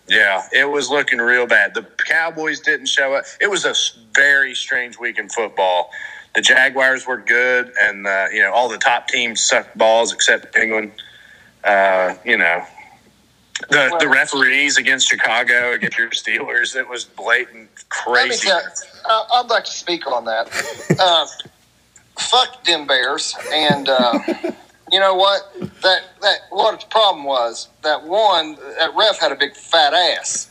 Yeah, 0.07 0.47
it 0.53 0.69
was 0.69 0.89
looking 0.89 1.19
real 1.19 1.47
bad. 1.47 1.73
The 1.73 1.85
Cowboys 2.07 2.61
didn't 2.61 2.85
show 2.85 3.13
up. 3.13 3.25
It 3.41 3.49
was 3.49 3.65
a 3.65 3.73
very 4.13 4.55
strange 4.55 4.97
week 4.97 5.19
in 5.19 5.27
football. 5.27 5.89
The 6.33 6.41
Jaguars 6.41 7.05
were 7.05 7.17
good, 7.17 7.73
and 7.81 8.07
uh, 8.07 8.27
you 8.31 8.39
know 8.39 8.53
all 8.53 8.69
the 8.69 8.77
top 8.77 9.09
teams 9.09 9.41
sucked 9.41 9.77
balls 9.77 10.13
except 10.13 10.55
England. 10.55 10.93
Uh, 11.65 12.15
you 12.23 12.37
know, 12.37 12.63
the 13.69 13.97
the 13.99 14.07
referees 14.07 14.77
against 14.77 15.09
Chicago 15.09 15.73
against 15.73 15.97
your 15.97 16.09
Steelers. 16.11 16.75
It 16.77 16.87
was 16.87 17.03
blatant 17.03 17.69
Let 18.07 18.29
me 18.29 18.29
crazy. 18.29 18.47
tell 18.47 19.27
I'd 19.33 19.47
like 19.49 19.65
to 19.65 19.71
speak 19.71 20.07
on 20.07 20.23
that. 20.25 20.49
Uh, 20.97 21.25
fuck 22.17 22.63
them 22.63 22.87
Bears, 22.87 23.35
and 23.51 23.89
uh, 23.89 24.19
you 24.91 24.99
know 24.99 25.15
what? 25.15 25.41
That 25.81 26.01
that 26.21 26.37
what 26.49 26.79
the 26.79 26.87
problem 26.87 27.25
was 27.25 27.69
that 27.83 28.03
one 28.03 28.55
that 28.77 28.91
ref 28.95 29.19
had 29.19 29.31
a 29.31 29.35
big 29.35 29.55
fat 29.55 29.93
ass, 29.93 30.49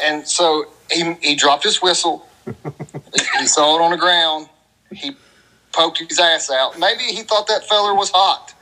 and 0.00 0.26
so 0.26 0.66
he 0.90 1.14
he 1.20 1.34
dropped 1.34 1.64
his 1.64 1.82
whistle. 1.82 2.26
he, 2.46 2.52
he 3.38 3.46
saw 3.46 3.76
it 3.78 3.82
on 3.82 3.90
the 3.90 3.96
ground. 3.96 4.48
He 4.92 5.16
poked 5.72 5.98
his 5.98 6.18
ass 6.18 6.50
out. 6.50 6.78
Maybe 6.78 7.04
he 7.04 7.22
thought 7.22 7.46
that 7.48 7.66
feller 7.68 7.94
was 7.94 8.10
hot. 8.10 8.54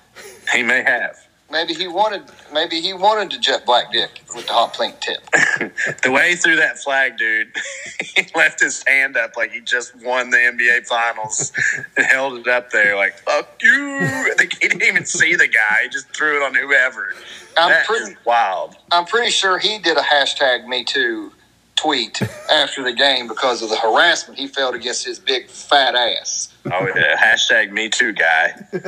He 0.52 0.62
may 0.62 0.82
have. 0.82 1.16
Maybe 1.52 1.74
he 1.74 1.86
wanted. 1.86 2.22
Maybe 2.52 2.80
he 2.80 2.94
wanted 2.94 3.30
to 3.32 3.38
jet 3.38 3.66
black 3.66 3.92
dick 3.92 4.22
with 4.34 4.46
the 4.46 4.52
hot 4.54 4.74
pink 4.76 4.98
tip. 5.00 5.22
The 6.02 6.10
way 6.10 6.30
he 6.30 6.36
threw 6.36 6.56
that 6.56 6.78
flag, 6.78 7.16
dude, 7.18 7.48
he 8.16 8.22
left 8.34 8.60
his 8.60 8.82
hand 8.86 9.16
up 9.16 9.36
like 9.36 9.52
he 9.52 9.60
just 9.60 9.94
won 10.02 10.30
the 10.30 10.36
NBA 10.38 10.86
Finals 10.86 11.52
and 11.96 12.06
held 12.06 12.38
it 12.38 12.48
up 12.48 12.70
there 12.70 12.96
like 12.96 13.18
"fuck 13.18 13.48
you." 13.62 13.98
I 14.00 14.34
think 14.38 14.54
he 14.60 14.68
didn't 14.68 14.82
even 14.82 15.04
see 15.04 15.34
the 15.36 15.46
guy; 15.48 15.82
he 15.84 15.88
just 15.90 16.08
threw 16.16 16.36
it 16.42 16.42
on 16.44 16.54
whoever. 16.54 17.14
I'm 17.56 17.68
That 17.70 17.86
pretty- 17.86 18.12
is 18.12 18.16
wild. 18.24 18.76
I'm 18.90 19.04
pretty 19.04 19.30
sure 19.30 19.58
he 19.58 19.78
did 19.78 19.96
a 19.98 20.02
hashtag 20.02 20.66
Me 20.66 20.84
Too 20.84 21.32
tweet 21.76 22.22
after 22.50 22.82
the 22.84 22.92
game 22.92 23.26
because 23.26 23.62
of 23.62 23.68
the 23.68 23.76
harassment 23.76 24.38
he 24.38 24.46
felt 24.46 24.74
against 24.74 25.04
his 25.04 25.18
big 25.18 25.48
fat 25.48 25.94
ass. 25.94 26.52
Oh 26.66 26.86
yeah, 26.94 27.16
hashtag 27.16 27.72
Me 27.72 27.88
Too 27.88 28.12
guy. 28.12 28.52
the 28.72 28.86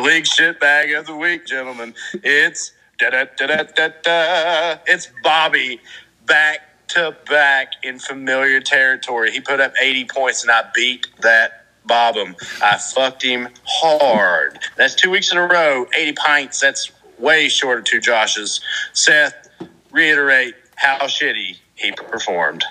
league 0.00 0.24
shitbag 0.24 0.98
of 0.98 1.06
the 1.06 1.16
week, 1.16 1.46
gentlemen. 1.46 1.94
It's 2.14 2.72
da 2.98 3.10
da 3.10 3.24
da 3.36 3.46
da 3.46 3.62
da 3.64 3.88
da. 4.02 4.78
It's 4.86 5.08
Bobby 5.22 5.80
back 6.26 6.60
to 6.88 7.16
back 7.28 7.72
in 7.82 7.98
familiar 7.98 8.60
territory. 8.60 9.32
He 9.32 9.40
put 9.40 9.60
up 9.60 9.72
80 9.80 10.04
points 10.06 10.42
and 10.42 10.50
I 10.50 10.64
beat 10.74 11.08
that 11.20 11.66
Bobbum. 11.88 12.34
I 12.62 12.78
fucked 12.78 13.22
him 13.22 13.48
hard. 13.64 14.58
That's 14.76 14.94
two 14.94 15.10
weeks 15.10 15.32
in 15.32 15.38
a 15.38 15.46
row. 15.46 15.86
80 15.96 16.12
pints. 16.12 16.60
That's 16.60 16.90
way 17.18 17.48
short 17.48 17.78
of 17.78 17.84
two 17.84 18.00
Joshes. 18.00 18.60
Seth, 18.92 19.48
reiterate 19.90 20.54
how 20.76 20.98
shitty 21.06 21.58
he 21.74 21.92
performed. 21.92 22.64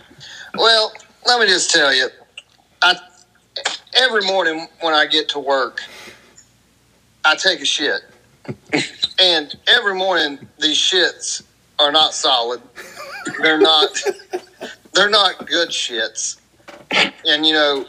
Well, 0.55 0.93
let 1.25 1.39
me 1.39 1.47
just 1.47 1.71
tell 1.71 1.93
you, 1.93 2.07
I 2.81 2.95
every 3.93 4.25
morning 4.25 4.67
when 4.81 4.93
I 4.93 5.05
get 5.05 5.29
to 5.29 5.39
work, 5.39 5.81
I 7.23 7.35
take 7.35 7.61
a 7.61 7.65
shit, 7.65 8.01
and 9.19 9.55
every 9.67 9.95
morning 9.95 10.47
these 10.59 10.77
shits 10.77 11.43
are 11.79 11.91
not 11.91 12.13
solid. 12.13 12.61
They're 13.41 13.59
not. 13.59 14.01
They're 14.93 15.09
not 15.09 15.45
good 15.45 15.69
shits, 15.69 16.39
and 17.25 17.45
you 17.45 17.53
know, 17.53 17.85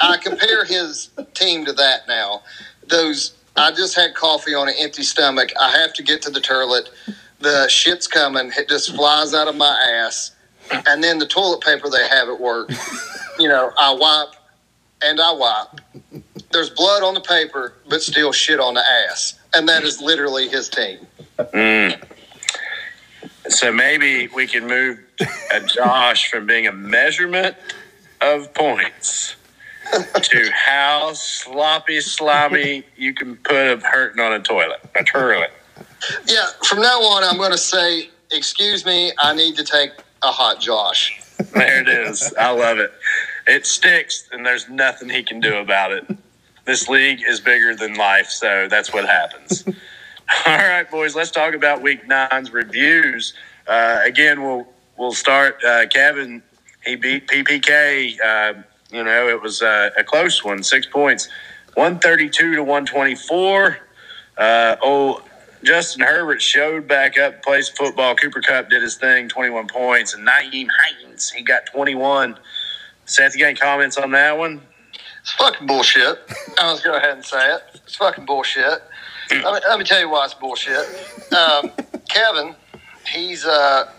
I 0.00 0.16
compare 0.18 0.64
his 0.64 1.10
team 1.34 1.64
to 1.64 1.72
that 1.72 2.06
now. 2.06 2.42
Those 2.86 3.32
I 3.56 3.70
just 3.72 3.94
had 3.96 4.14
coffee 4.14 4.54
on 4.54 4.68
an 4.68 4.74
empty 4.78 5.02
stomach. 5.02 5.50
I 5.60 5.70
have 5.70 5.92
to 5.94 6.02
get 6.02 6.22
to 6.22 6.30
the 6.30 6.40
toilet. 6.40 6.90
The 7.44 7.68
shit's 7.68 8.06
coming. 8.06 8.50
It 8.56 8.70
just 8.70 8.94
flies 8.96 9.34
out 9.34 9.48
of 9.48 9.54
my 9.54 9.76
ass. 9.98 10.32
And 10.86 11.04
then 11.04 11.18
the 11.18 11.26
toilet 11.26 11.60
paper 11.60 11.90
they 11.90 12.08
have 12.08 12.30
at 12.30 12.40
work, 12.40 12.70
you 13.38 13.48
know, 13.48 13.70
I 13.78 13.92
wipe 13.92 14.34
and 15.02 15.20
I 15.20 15.30
wipe. 15.32 16.22
There's 16.52 16.70
blood 16.70 17.02
on 17.02 17.12
the 17.12 17.20
paper, 17.20 17.74
but 17.86 18.00
still 18.00 18.32
shit 18.32 18.60
on 18.60 18.72
the 18.72 18.82
ass. 19.10 19.38
And 19.52 19.68
that 19.68 19.82
is 19.82 20.00
literally 20.00 20.48
his 20.48 20.70
team. 20.70 21.06
Mm. 21.38 22.02
So 23.48 23.70
maybe 23.70 24.28
we 24.28 24.46
can 24.46 24.66
move 24.66 25.00
a 25.52 25.60
Josh 25.60 26.30
from 26.30 26.46
being 26.46 26.66
a 26.66 26.72
measurement 26.72 27.56
of 28.22 28.54
points 28.54 29.36
to 29.92 30.50
how 30.50 31.12
sloppy, 31.12 32.00
slimy 32.00 32.84
you 32.96 33.12
can 33.12 33.36
put 33.36 33.56
a 33.56 33.76
hurting 33.84 34.20
on 34.20 34.32
a 34.32 34.40
toilet, 34.40 34.80
a 34.94 35.04
toilet. 35.04 35.52
Yeah, 36.26 36.46
from 36.64 36.80
now 36.80 37.00
on, 37.00 37.24
I'm 37.24 37.36
going 37.36 37.52
to 37.52 37.58
say, 37.58 38.10
excuse 38.32 38.84
me, 38.84 39.12
I 39.18 39.34
need 39.34 39.56
to 39.56 39.64
take 39.64 39.90
a 40.22 40.28
hot 40.28 40.60
Josh. 40.60 41.20
There 41.52 41.80
it 41.80 41.88
is. 41.88 42.32
I 42.38 42.50
love 42.50 42.78
it. 42.78 42.92
It 43.46 43.66
sticks, 43.66 44.28
and 44.32 44.44
there's 44.44 44.68
nothing 44.68 45.08
he 45.08 45.22
can 45.22 45.40
do 45.40 45.56
about 45.56 45.92
it. 45.92 46.06
This 46.64 46.88
league 46.88 47.20
is 47.28 47.40
bigger 47.40 47.74
than 47.74 47.94
life, 47.94 48.28
so 48.28 48.68
that's 48.68 48.92
what 48.92 49.04
happens. 49.06 49.64
All 50.46 50.56
right, 50.56 50.90
boys, 50.90 51.14
let's 51.14 51.30
talk 51.30 51.54
about 51.54 51.82
Week 51.82 52.06
Nine's 52.08 52.52
reviews. 52.52 53.34
Uh, 53.66 54.00
again, 54.04 54.42
we'll 54.42 54.66
we'll 54.96 55.12
start. 55.12 55.62
Uh, 55.62 55.86
Kevin, 55.86 56.42
he 56.84 56.96
beat 56.96 57.26
PPK. 57.28 58.18
Uh, 58.20 58.62
you 58.90 59.04
know, 59.04 59.28
it 59.28 59.40
was 59.42 59.60
uh, 59.60 59.90
a 59.98 60.04
close 60.04 60.42
one, 60.42 60.62
six 60.62 60.86
points, 60.86 61.28
one 61.74 61.98
thirty-two 61.98 62.54
to 62.56 62.64
one 62.64 62.86
twenty-four. 62.86 63.78
Uh, 64.38 64.76
oh, 64.82 65.22
Justin 65.64 66.02
Herbert 66.02 66.42
showed 66.42 66.86
back 66.86 67.18
up, 67.18 67.42
plays 67.42 67.68
football. 67.68 68.14
Cooper 68.14 68.40
Kupp 68.40 68.70
did 68.70 68.82
his 68.82 68.96
thing, 68.96 69.28
twenty-one 69.28 69.66
points, 69.68 70.14
and 70.14 70.26
Nyheim 70.26 70.68
Hines 70.70 71.30
he 71.30 71.42
got 71.42 71.66
twenty-one. 71.66 72.38
Seth, 73.06 73.34
you 73.34 73.40
got 73.40 73.48
any 73.48 73.56
comments 73.58 73.96
on 73.98 74.10
that 74.12 74.36
one? 74.38 74.62
It's 75.20 75.32
fucking 75.32 75.66
bullshit. 75.66 76.18
I'll 76.58 76.74
just 76.74 76.84
go 76.84 76.96
ahead 76.96 77.14
and 77.14 77.24
say 77.24 77.54
it. 77.54 77.62
It's 77.74 77.96
fucking 77.96 78.26
bullshit. 78.26 78.82
Let 79.30 79.42
me, 79.42 79.60
let 79.68 79.78
me 79.78 79.84
tell 79.84 80.00
you 80.00 80.10
why 80.10 80.24
it's 80.26 80.34
bullshit. 80.34 80.86
Um, 81.32 81.70
Kevin, 82.08 82.54
he's 83.06 83.44
uh, 83.46 83.90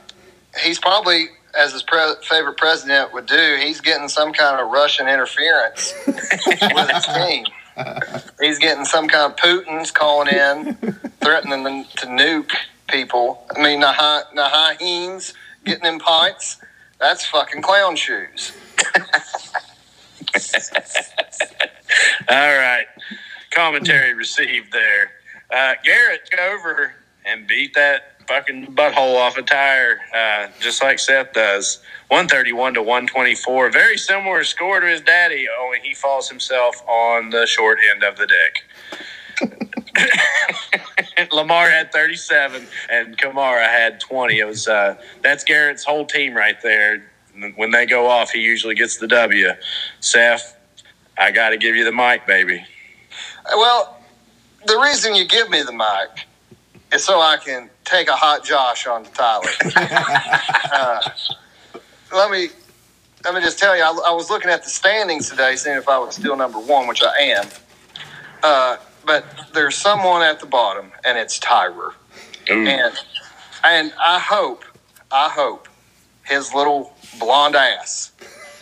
he's 0.63 0.79
probably, 0.79 1.25
as 1.57 1.73
his 1.73 1.83
pre- 1.83 2.15
favorite 2.23 2.57
president 2.57 3.11
would 3.13 3.25
do, 3.25 3.57
he's 3.59 3.81
getting 3.81 4.07
some 4.07 4.33
kind 4.33 4.59
of 4.59 4.69
Russian 4.71 5.07
interference 5.07 5.93
with 6.07 6.89
his 6.91 7.05
team. 7.05 7.45
He's 8.41 8.59
getting 8.59 8.85
some 8.85 9.07
kind 9.07 9.31
of 9.31 9.37
Putin's 9.37 9.91
calling 9.91 10.29
in, 10.33 10.75
threatening 11.21 11.63
them 11.63 11.85
to 11.97 12.07
nuke 12.07 12.51
people. 12.87 13.45
I 13.55 13.61
mean, 13.61 13.79
Nah- 13.81 14.23
Nyheim's 14.35 15.33
getting 15.65 15.85
in 15.85 15.99
pints. 15.99 16.57
That's 16.99 17.25
fucking 17.25 17.61
clown 17.61 17.95
shoes. 17.95 18.51
All 22.29 22.57
right. 22.57 22.85
Commentary 23.51 24.13
received 24.13 24.71
there. 24.71 25.11
Uh, 25.51 25.75
Garrett 25.83 26.29
go 26.35 26.53
over 26.55 26.93
and 27.25 27.47
beat 27.47 27.73
that 27.75 28.14
fucking 28.27 28.67
butthole 28.67 29.17
off 29.17 29.37
a 29.37 29.41
tire, 29.41 29.99
uh, 30.15 30.47
just 30.59 30.81
like 30.83 30.99
Seth 30.99 31.33
does. 31.33 31.79
131 32.09 32.75
to 32.75 32.81
124. 32.81 33.71
Very 33.71 33.97
similar 33.97 34.43
score 34.43 34.79
to 34.79 34.87
his 34.87 35.01
daddy, 35.01 35.47
only 35.61 35.79
he 35.79 35.93
falls 35.93 36.29
himself 36.29 36.81
on 36.87 37.29
the 37.29 37.45
short 37.45 37.79
end 37.91 38.03
of 38.03 38.17
the 38.17 38.27
dick. 38.27 38.63
Lamar 41.31 41.69
had 41.69 41.91
37 41.91 42.67
and 42.89 43.17
Kamara 43.17 43.67
had 43.67 43.99
20. 43.99 44.39
It 44.39 44.45
was 44.45 44.67
uh, 44.67 44.95
that's 45.21 45.43
Garrett's 45.43 45.83
whole 45.83 46.05
team 46.05 46.33
right 46.35 46.61
there. 46.61 47.11
When 47.55 47.71
they 47.71 47.85
go 47.85 48.07
off, 48.07 48.31
he 48.31 48.39
usually 48.39 48.75
gets 48.75 48.97
the 48.97 49.07
W. 49.07 49.49
Seth, 49.99 50.57
I 51.17 51.31
got 51.31 51.49
to 51.49 51.57
give 51.57 51.75
you 51.75 51.83
the 51.83 51.91
mic, 51.91 52.25
baby. 52.25 52.63
Well, 53.45 53.99
the 54.65 54.79
reason 54.79 55.15
you 55.15 55.25
give 55.25 55.49
me 55.49 55.61
the 55.61 55.73
mic 55.73 56.25
so 56.99 57.19
I 57.19 57.37
can 57.37 57.69
take 57.83 58.07
a 58.07 58.15
hot 58.15 58.43
Josh 58.43 58.87
on 58.87 59.05
Tyler. 59.05 59.49
uh, 59.75 61.09
let 62.13 62.31
me 62.31 62.49
let 63.23 63.33
me 63.33 63.41
just 63.41 63.57
tell 63.57 63.75
you, 63.75 63.83
I, 63.83 63.87
I 63.87 64.11
was 64.11 64.29
looking 64.29 64.51
at 64.51 64.63
the 64.63 64.69
standings 64.69 65.29
today, 65.29 65.55
seeing 65.55 65.77
if 65.77 65.89
I 65.89 65.97
was 65.97 66.15
still 66.15 66.37
number 66.37 66.59
one, 66.59 66.87
which 66.87 67.01
I 67.01 67.17
am. 67.21 67.45
Uh, 68.43 68.77
but 69.05 69.25
there's 69.53 69.75
someone 69.75 70.21
at 70.21 70.39
the 70.39 70.45
bottom, 70.45 70.91
and 71.03 71.17
it's 71.17 71.39
Tyler. 71.39 71.93
Ooh. 72.49 72.67
And 72.67 72.93
and 73.63 73.93
I 73.99 74.19
hope 74.19 74.63
I 75.11 75.29
hope 75.29 75.67
his 76.23 76.53
little 76.53 76.93
blonde 77.19 77.55
ass, 77.55 78.11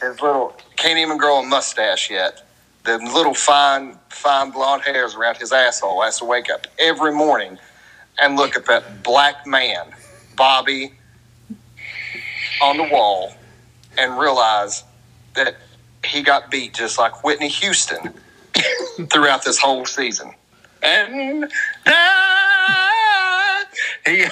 his 0.01 0.21
little 0.21 0.55
can't 0.75 0.99
even 0.99 1.17
grow 1.17 1.39
a 1.39 1.45
mustache 1.45 2.09
yet. 2.09 2.47
The 2.83 2.97
little 2.97 3.33
fine, 3.33 3.97
fine 4.09 4.51
blonde 4.51 4.83
hairs 4.83 5.15
around 5.15 5.37
his 5.37 5.53
asshole 5.53 6.01
has 6.01 6.19
to 6.19 6.25
wake 6.25 6.49
up 6.49 6.67
every 6.77 7.13
morning 7.13 7.57
and 8.19 8.35
look 8.35 8.55
at 8.55 8.65
that 8.67 9.03
black 9.03 9.45
man, 9.45 9.93
Bobby, 10.35 10.93
on 12.61 12.77
the 12.77 12.83
wall 12.83 13.33
and 13.97 14.17
realize 14.17 14.83
that 15.35 15.55
he 16.05 16.21
got 16.21 16.51
beat 16.51 16.73
just 16.73 16.97
like 16.97 17.23
Whitney 17.23 17.49
Houston 17.49 18.13
throughout 19.11 19.43
this 19.43 19.59
whole 19.59 19.85
season. 19.85 20.33
And 20.81 21.49
ah, 21.87 23.63
he 24.05 24.25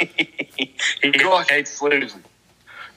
he 1.02 1.12
hates 1.48 1.82
losing. 1.82 2.24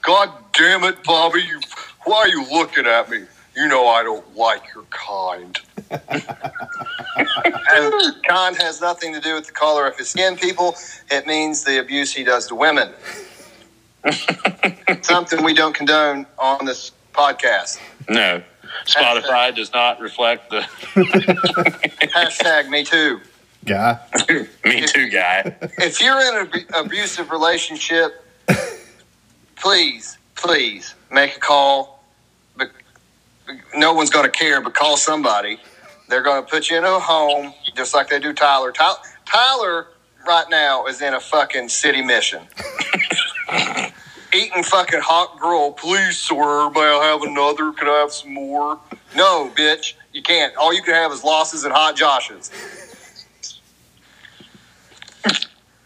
God 0.02 0.30
damn 0.52 0.84
it, 0.84 1.04
Bobby! 1.04 1.42
You, 1.42 1.60
why 2.04 2.16
are 2.16 2.28
you 2.28 2.44
looking 2.50 2.86
at 2.86 3.08
me? 3.10 3.24
You 3.54 3.68
know 3.68 3.86
I 3.86 4.02
don't 4.02 4.36
like 4.36 4.62
your 4.74 4.84
kind. 4.90 5.58
and 5.90 6.02
kind 8.26 8.56
has 8.56 8.80
nothing 8.80 9.12
to 9.12 9.20
do 9.20 9.34
with 9.34 9.46
the 9.46 9.52
color 9.52 9.86
of 9.86 9.96
his 9.96 10.08
skin, 10.08 10.36
people. 10.36 10.74
It 11.10 11.26
means 11.26 11.64
the 11.64 11.78
abuse 11.78 12.12
he 12.14 12.24
does 12.24 12.46
to 12.48 12.54
women. 12.54 12.92
Something 15.02 15.44
we 15.44 15.54
don't 15.54 15.74
condone 15.74 16.26
on 16.38 16.64
this 16.64 16.92
podcast. 17.12 17.78
No, 18.08 18.42
Spotify 18.86 19.54
does 19.54 19.72
not 19.72 20.00
reflect 20.00 20.50
the 20.50 20.60
Hashtag 22.14 22.68
me 22.68 22.84
too. 22.84 23.20
Guy. 23.64 23.98
me 24.64 24.86
too 24.86 25.08
guy. 25.08 25.54
If 25.78 26.00
you're 26.00 26.20
in 26.20 26.48
an 26.52 26.64
abusive 26.74 27.30
relationship, 27.30 28.24
please, 29.56 30.18
please 30.34 30.94
make 31.12 31.36
a 31.36 31.40
call. 31.40 31.91
No 33.74 33.94
one's 33.94 34.10
going 34.10 34.24
to 34.24 34.30
care, 34.30 34.60
but 34.60 34.74
call 34.74 34.96
somebody. 34.96 35.58
They're 36.08 36.22
going 36.22 36.44
to 36.44 36.48
put 36.48 36.70
you 36.70 36.78
in 36.78 36.84
a 36.84 36.98
home 36.98 37.54
just 37.74 37.94
like 37.94 38.08
they 38.08 38.18
do 38.18 38.32
Tyler. 38.32 38.72
Tyler, 38.72 38.98
Tyler 39.26 39.86
right 40.26 40.46
now 40.50 40.86
is 40.86 41.00
in 41.00 41.14
a 41.14 41.20
fucking 41.20 41.68
city 41.68 42.02
mission. 42.02 42.42
Eating 44.34 44.62
fucking 44.62 45.00
hot 45.00 45.38
grill. 45.38 45.72
Please, 45.72 46.18
sir, 46.18 46.70
may 46.70 46.80
I 46.80 47.04
have 47.04 47.22
another? 47.22 47.72
Can 47.72 47.88
I 47.88 47.98
have 48.00 48.12
some 48.12 48.32
more? 48.32 48.78
No, 49.14 49.50
bitch, 49.54 49.94
you 50.12 50.22
can't. 50.22 50.56
All 50.56 50.72
you 50.74 50.82
can 50.82 50.94
have 50.94 51.12
is 51.12 51.22
losses 51.22 51.64
and 51.64 51.72
hot 51.72 51.96
Joshes. 51.96 52.50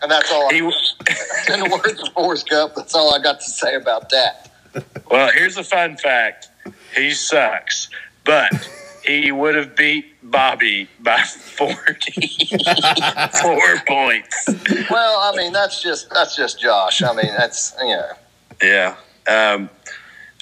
And 0.02 0.10
that's 0.10 0.30
all. 0.30 0.48
I, 0.48 0.54
in 1.52 1.60
the 1.60 1.80
words 1.84 2.00
of 2.00 2.12
Forrest 2.12 2.48
Gump, 2.48 2.74
that's 2.76 2.94
all 2.94 3.12
I 3.12 3.20
got 3.20 3.40
to 3.40 3.50
say 3.50 3.74
about 3.74 4.10
that. 4.10 4.50
well, 5.10 5.30
here's 5.32 5.56
a 5.56 5.64
fun 5.64 5.96
fact: 5.96 6.48
he 6.96 7.10
sucks, 7.12 7.88
but 8.24 8.68
he 9.04 9.30
would 9.30 9.54
have 9.54 9.76
beat 9.76 10.06
Bobby 10.22 10.88
by 11.00 11.20
forty-four 11.22 11.98
points. 13.86 14.48
Well, 14.90 15.20
I 15.20 15.32
mean, 15.36 15.52
that's 15.52 15.82
just 15.82 16.10
that's 16.10 16.34
just 16.36 16.60
Josh. 16.60 17.02
I 17.02 17.12
mean, 17.14 17.32
that's 17.36 17.74
you 17.80 17.96
know. 17.96 18.12
Yeah. 18.62 18.96
Um, 19.28 19.70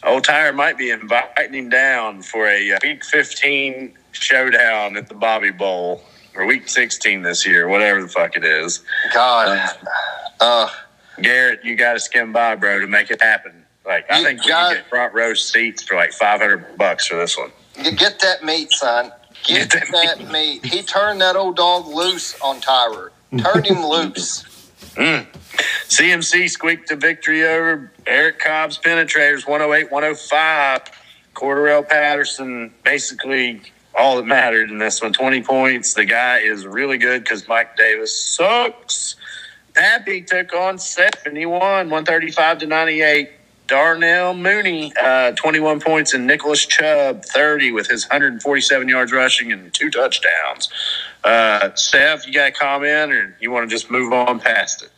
old 0.05 0.25
Tyre 0.25 0.53
might 0.53 0.77
be 0.79 0.91
inviting 0.91 1.55
him 1.55 1.69
down 1.69 2.23
for 2.23 2.47
a 2.47 2.73
uh, 2.73 2.79
week 2.83 3.05
15 3.05 3.95
showdown 4.13 4.97
at 4.97 5.09
the 5.09 5.15
Bobby 5.15 5.51
Bowl 5.51 6.03
or 6.35 6.47
week 6.47 6.69
16 6.69 7.23
this 7.23 7.47
year, 7.47 7.69
whatever 7.69 8.03
the 8.03 8.09
fuck 8.09 8.37
it 8.37 8.45
is. 8.45 8.83
God, 9.13 9.77
uh, 10.41 10.69
Garrett, 11.23 11.65
you 11.65 11.77
got 11.77 11.95
to 11.95 12.01
skim 12.01 12.33
by, 12.33 12.57
bro, 12.57 12.81
to 12.81 12.87
make 12.87 13.11
it 13.11 13.23
happen. 13.23 13.64
Like, 13.87 14.11
I 14.11 14.19
You 14.19 14.25
think 14.25 14.43
we 14.43 14.49
got- 14.49 14.69
can 14.73 14.77
get 14.83 14.89
front 14.89 15.15
row 15.15 15.35
seats 15.35 15.83
for 15.83 15.95
like 15.97 16.13
500 16.13 16.77
bucks 16.79 17.07
for 17.07 17.17
this 17.17 17.37
one. 17.37 17.53
get, 17.83 17.97
get 17.97 18.19
that 18.21 18.43
meat, 18.45 18.71
son. 18.73 19.13
Get 19.45 19.71
Get 19.71 19.91
that 19.93 20.19
that 20.19 20.33
meat. 20.33 20.65
He 20.65 20.83
turned 20.83 21.21
that 21.21 21.37
old 21.37 21.57
dog 21.57 21.87
loose 21.87 22.39
on 22.41 22.61
Tyler. 22.61 23.13
Turned 23.39 23.67
him 23.67 23.85
loose. 23.85 24.45
Mm. 24.95 25.27
CMC 25.89 26.49
squeaked 26.49 26.89
the 26.89 26.95
victory 26.95 27.45
over 27.45 27.91
Eric 28.07 28.39
Cobb's 28.39 28.79
Penetrators 28.79 29.45
108 29.45 29.91
105. 29.91 30.83
Cordarrelle 31.35 31.89
Patterson 31.89 32.73
basically 32.85 33.61
all 33.97 34.17
that 34.19 34.25
mattered 34.25 34.71
in 34.71 34.79
this 34.79 35.03
one 35.03 35.13
20 35.13 35.43
points. 35.43 35.95
The 35.95 36.05
guy 36.05 36.39
is 36.39 36.65
really 36.65 36.97
good 36.97 37.25
because 37.25 37.49
Mike 37.49 37.77
Davis 37.77 38.17
sucks. 38.37 39.17
Pappy 39.75 40.23
took 40.23 40.55
on 40.55 40.79
71 40.79 41.51
135 41.91 42.59
to 42.59 42.67
98. 42.69 43.31
Darnell 43.67 44.35
Mooney, 44.35 44.93
uh, 45.01 45.33
21 45.33 45.81
points, 45.81 46.13
and 46.13 46.27
Nicholas 46.27 46.67
Chubb, 46.67 47.25
30, 47.25 47.73
with 47.73 47.89
his 47.89 48.05
147 48.05 48.89
yards 48.89 49.13
rushing 49.13 49.53
and 49.53 49.73
two 49.73 49.91
touchdowns. 49.91 50.69
Uh, 51.23 51.75
Steph, 51.75 52.27
you 52.27 52.33
got 52.33 52.49
a 52.49 52.53
comment, 52.53 53.13
or 53.13 53.37
you 53.41 53.51
want 53.51 53.69
to 53.69 53.75
just 53.75 53.91
move 53.91 54.13
on 54.13 54.39
past 54.39 54.83
it? 54.83 54.91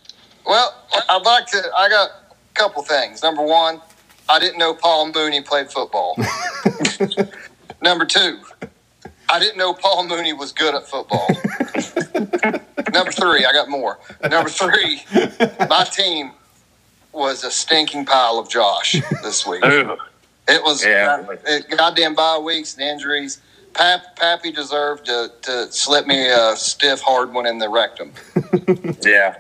Well, 0.45 0.75
I'd 1.09 1.23
like 1.25 1.47
to. 1.47 1.63
I 1.77 1.89
got 1.89 2.11
a 2.11 2.55
couple 2.55 2.83
things. 2.83 3.23
Number 3.23 3.43
one, 3.43 3.81
I 4.29 4.41
didn't 4.41 4.59
know 4.59 4.75
Paul 4.75 5.13
Mooney 5.13 5.43
played 5.43 5.71
football. 5.71 6.17
Number 7.83 8.05
two, 8.05 8.41
I 9.29 9.39
didn't 9.39 9.59
know 9.59 9.75
Paul 9.75 10.09
Mooney 10.09 10.33
was 10.33 10.53
good 10.53 10.75
at 10.75 10.89
football. 10.89 11.29
Number 12.93 13.13
three, 13.13 13.45
I 13.45 13.53
got 13.53 13.69
more. 13.69 13.99
Number 14.29 14.49
three, 14.49 15.03
my 15.69 15.85
team 15.85 16.33
was 17.17 17.43
a 17.45 17.51
stinking 17.51 18.05
pile 18.05 18.39
of 18.39 18.49
Josh 18.49 18.97
this 19.23 19.47
week. 19.47 19.65
Ooh. 19.65 19.97
It 20.49 20.63
was 20.63 20.85
Yeah. 20.85 21.25
it, 21.47 21.69
goddamn 21.77 22.15
bye 22.15 22.39
weeks 22.39 22.75
and 22.75 22.83
injuries. 22.85 23.41
Pap, 23.75 24.17
Pappy 24.17 24.53
deserved 24.53 25.07
to, 25.07 25.33
to 25.43 25.71
slip 25.73 26.07
me 26.07 26.29
a 26.29 26.55
stiff 26.57 27.01
hard 27.01 27.33
one 27.35 27.47
in 27.47 27.59
the 27.59 27.69
rectum. 27.69 28.13
Yeah. 29.03 29.37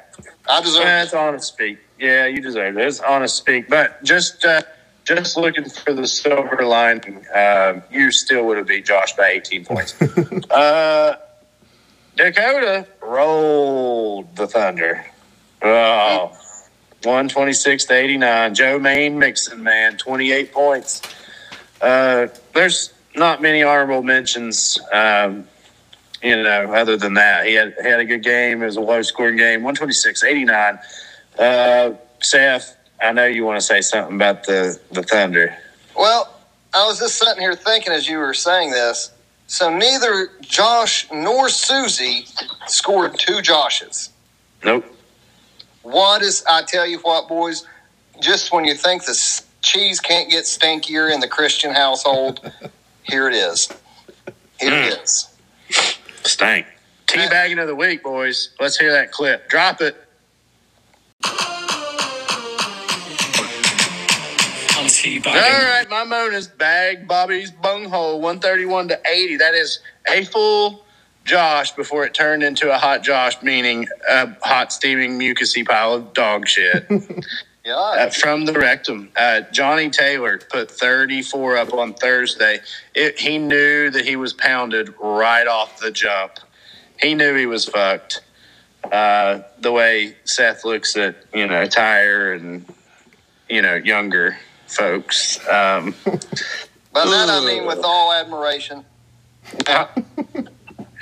I 0.49 0.61
deserve 0.61 0.85
That's 0.85 1.15
honest 1.15 1.49
speak. 1.49 1.79
Yeah, 1.99 2.27
you 2.27 2.41
deserve 2.41 2.77
it. 2.79 2.87
It's 2.87 3.01
honest 3.01 3.37
speak. 3.37 3.69
But 3.69 4.01
just 4.05 4.45
uh, 4.45 4.63
just 5.05 5.37
looking 5.37 5.65
for 5.69 5.93
the 5.93 6.07
silver 6.07 6.65
lining, 6.65 7.27
uh, 7.35 7.81
you 7.91 8.13
still 8.13 8.47
would 8.47 8.59
have 8.59 8.69
beat 8.69 8.87
Josh 8.87 9.17
by 9.17 9.29
18 9.31 9.65
points. 9.65 10.01
uh, 10.51 11.17
Dakota 12.17 12.87
rolled 13.03 14.37
the 14.37 14.47
Thunder. 14.47 15.05
Oh, 15.63 16.37
126 17.05 17.85
to 17.87 17.95
89. 17.95 18.55
Joe 18.55 18.79
Main 18.79 19.19
Mixon, 19.19 19.63
man, 19.63 19.97
28 19.97 20.53
points. 20.53 21.03
Uh, 21.81 22.29
there's 22.55 22.93
not 23.15 23.43
many 23.43 23.63
honorable 23.63 24.03
mentions. 24.03 24.79
Um, 24.93 25.47
you 26.23 26.43
know, 26.43 26.73
other 26.73 26.97
than 26.97 27.15
that, 27.15 27.47
he 27.47 27.55
had 27.55 27.75
he 27.81 27.89
had 27.89 28.01
a 28.01 28.05
good 28.05 28.23
game. 28.23 28.63
It 28.63 28.67
was 28.67 28.77
a 28.77 28.81
low 28.81 29.03
scoring 29.03 29.37
game, 29.37 29.63
126 29.63 30.25
89. 30.25 30.79
Uh, 31.39 31.91
Seth, 32.21 32.77
I 33.03 33.13
know 33.13 33.27
you 33.27 33.45
want 33.45 33.61
to 33.61 33.67
say 33.67 33.81
something 33.83 34.17
about 34.17 34.45
the, 34.45 34.81
the 34.93 35.03
Thunder. 35.03 35.57
Well, 35.95 36.35
I 36.75 36.87
was 36.87 36.99
just 36.99 37.19
sitting 37.19 37.41
here 37.41 37.55
thinking 37.55 37.93
as 37.93 38.09
you 38.09 38.19
were 38.19 38.35
saying 38.35 38.71
this. 38.71 39.11
So 39.47 39.75
neither 39.75 40.31
Josh 40.41 41.07
nor 41.13 41.49
Susie 41.49 42.27
scored 42.67 43.19
two 43.19 43.37
Joshes. 43.37 44.09
Nope. 44.65 44.85
What 45.87 46.23
is, 46.23 46.43
I 46.51 46.63
tell 46.63 46.85
you 46.85 46.99
what, 46.99 47.29
boys, 47.29 47.65
just 48.21 48.53
when 48.53 48.65
you 48.65 48.75
think 48.75 49.05
the 49.05 49.43
cheese 49.63 50.01
can't 50.01 50.29
get 50.29 50.43
stinkier 50.43 51.15
in 51.15 51.21
the 51.21 51.29
Christian 51.29 51.73
household, 51.73 52.41
here 53.05 53.29
it 53.29 53.35
is. 53.35 53.69
Here 54.59 54.73
it 54.73 54.93
mm. 54.93 55.05
is. 55.05 55.29
Stank. 56.25 56.67
Teabagging 57.07 57.63
of 57.63 57.69
the 57.69 57.75
week, 57.77 58.03
boys. 58.03 58.51
Let's 58.59 58.77
hear 58.77 58.91
that 58.91 59.13
clip. 59.13 59.49
Drop 59.49 59.81
it. 59.81 59.97
on 64.77 64.87
teabagging. 64.87 65.27
All 65.27 65.63
right, 65.63 65.87
my 65.89 66.03
moan 66.03 66.35
is 66.35 66.49
bag 66.49 67.07
Bobby's 67.07 67.53
bunghole, 67.53 68.21
131 68.21 68.89
to 68.89 69.01
80. 69.09 69.37
That 69.37 69.55
is 69.55 69.79
a 70.09 70.25
full 70.25 70.85
Josh 71.27 71.73
before 71.73 72.07
it 72.07 72.15
turned 72.15 72.43
into 72.43 72.73
a 72.73 72.79
hot 72.79 73.03
Josh, 73.03 73.43
meaning 73.43 73.87
a 74.09 74.29
hot, 74.43 74.73
steaming, 74.73 75.19
mucusy 75.19 75.67
pile 75.67 75.95
of 75.95 76.13
dog 76.13 76.49
shit. 76.49 76.87
Yeah. 77.67 77.75
Uh, 77.75 78.11
from 78.11 78.45
the 78.45 78.53
rectum. 78.53 79.11
Uh, 79.17 79.41
Johnny 79.51 79.91
Taylor 79.91 80.39
put 80.39 80.71
34 80.71 81.57
up 81.57 81.75
on 81.75 81.95
Thursday. 81.95 82.61
It, 82.95 83.19
he 83.19 83.39
knew 83.39 83.91
that 83.91 84.05
he 84.05 84.15
was 84.15 84.33
pounded 84.33 84.95
right 85.01 85.49
off 85.49 85.81
the 85.81 85.91
jump. 85.91 86.35
He 87.01 87.17
knew 87.17 87.35
he 87.35 87.47
was 87.47 87.65
fucked. 87.65 88.21
Uh, 88.85 89.41
the 89.59 89.73
way 89.73 90.15
Seth 90.23 90.65
looks 90.65 90.97
at, 90.97 91.17
you 91.35 91.49
know, 91.49 91.67
Tyre 91.67 92.35
and, 92.35 92.65
you 93.49 93.63
know, 93.63 93.75
younger 93.75 94.39
folks. 94.69 95.41
Um, 95.49 95.93
By 96.93 97.05
that 97.05 97.29
I 97.29 97.45
mean 97.45 97.67
with 97.67 97.81
all 97.83 98.13
admiration. 98.13 98.85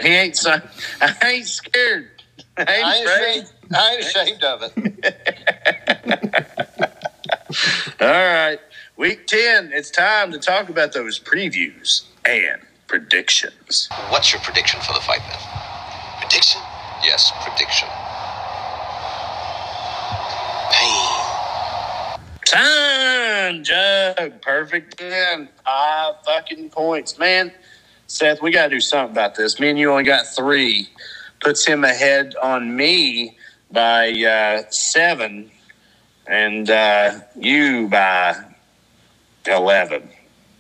He 0.01 0.09
ain't 0.09 0.37
so, 0.37 0.57
I 1.01 1.17
ain't 1.25 1.49
scared. 1.49 2.11
I 2.57 2.63
ain't 2.63 2.71
I 2.71 2.97
ain't 2.97 3.07
ashamed, 3.09 3.53
I 3.75 3.91
ain't 3.93 4.01
ashamed 4.05 4.45
of 4.45 4.63
it. 4.65 4.73
All 8.01 8.09
right. 8.09 8.59
Week 8.97 9.27
10, 9.27 9.73
it's 9.73 9.91
time 9.91 10.33
to 10.33 10.39
talk 10.39 10.69
about 10.69 10.93
those 10.93 11.19
previews 11.21 12.05
and 12.25 12.61
predictions. 12.87 13.89
What's 14.11 14.33
your 14.33 14.41
prediction 14.43 14.81
for 14.81 14.93
the 14.95 15.01
fight 15.01 15.21
then? 15.29 15.39
Prediction? 16.21 16.61
Yes, 17.05 17.33
prediction. 17.43 17.89
Pain. 20.71 21.25
Time, 22.47 23.65
Jug. 23.65 24.43
Perfect 24.43 24.99
10. 24.99 25.49
Five 25.65 26.15
fucking 26.25 26.71
points. 26.71 27.19
Man, 27.19 27.53
Seth, 28.07 28.43
we 28.43 28.51
got 28.51 28.65
to 28.65 28.71
do 28.71 28.81
something 28.81 29.13
about 29.13 29.35
this. 29.35 29.59
Me 29.59 29.71
and 29.71 29.79
you 29.79 29.91
only 29.91 30.05
got 30.05 30.27
three. 30.27 30.89
Puts 31.41 31.67
him 31.67 31.85
ahead 31.85 32.35
on 32.43 32.75
me 32.75 33.37
by 33.71 34.11
uh, 34.13 34.63
seven, 34.71 35.51
and 36.27 36.71
uh, 36.71 37.21
you 37.37 37.89
by 37.89 38.37
11. 39.47 40.09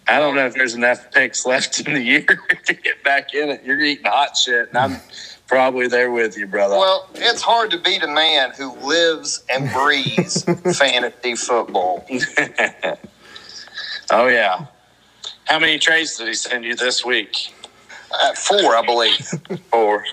I 0.06 0.18
don't 0.18 0.34
know 0.34 0.46
if 0.46 0.54
there's 0.54 0.74
enough 0.74 1.10
picks 1.12 1.46
left 1.46 1.80
in 1.80 1.94
the 1.94 2.02
year 2.02 2.24
to 2.66 2.74
get 2.74 3.02
back 3.02 3.32
in 3.34 3.50
it. 3.50 3.64
You're 3.64 3.80
eating 3.80 4.04
hot 4.04 4.36
shit, 4.36 4.68
and 4.68 4.76
I'm 4.76 5.00
probably 5.46 5.88
there 5.88 6.10
with 6.10 6.36
you, 6.36 6.46
brother. 6.46 6.76
Well, 6.76 7.08
it's 7.14 7.40
hard 7.40 7.70
to 7.70 7.78
beat 7.78 8.02
a 8.02 8.08
man 8.08 8.52
who 8.56 8.72
lives 8.86 9.44
and 9.48 9.72
breathes 9.72 10.44
fantasy 10.78 11.36
football. 11.36 12.04
oh, 14.10 14.26
yeah. 14.26 14.66
How 15.46 15.58
many 15.58 15.78
trades 15.78 16.16
did 16.16 16.28
he 16.28 16.34
send 16.34 16.64
you 16.64 16.74
this 16.74 17.04
week? 17.04 17.54
At 18.24 18.38
four, 18.38 18.76
I 18.76 18.82
believe. 18.84 19.18
Four. 19.70 20.04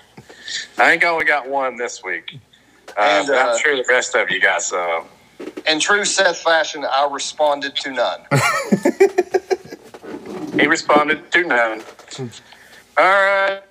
I 0.78 0.90
think 0.90 1.06
I 1.06 1.08
only 1.08 1.26
got 1.26 1.48
one 1.48 1.78
this 1.78 2.04
week. 2.04 2.38
Uh, 2.98 3.02
And, 3.02 3.30
uh, 3.30 3.34
I'm 3.34 3.60
sure 3.60 3.76
the 3.76 3.86
rest 3.88 4.16
of 4.16 4.30
you 4.32 4.42
got 4.42 4.64
some. 4.64 5.06
In 5.68 5.80
true 5.80 6.04
Seth 6.04 6.40
fashion, 6.40 6.84
I 6.84 7.08
responded 7.12 7.76
to 7.78 7.92
none. 7.92 8.22
He 10.54 10.68
responded 10.68 11.32
to 11.32 11.44
none. 11.44 11.82
All 12.98 13.06
right. 13.06 13.62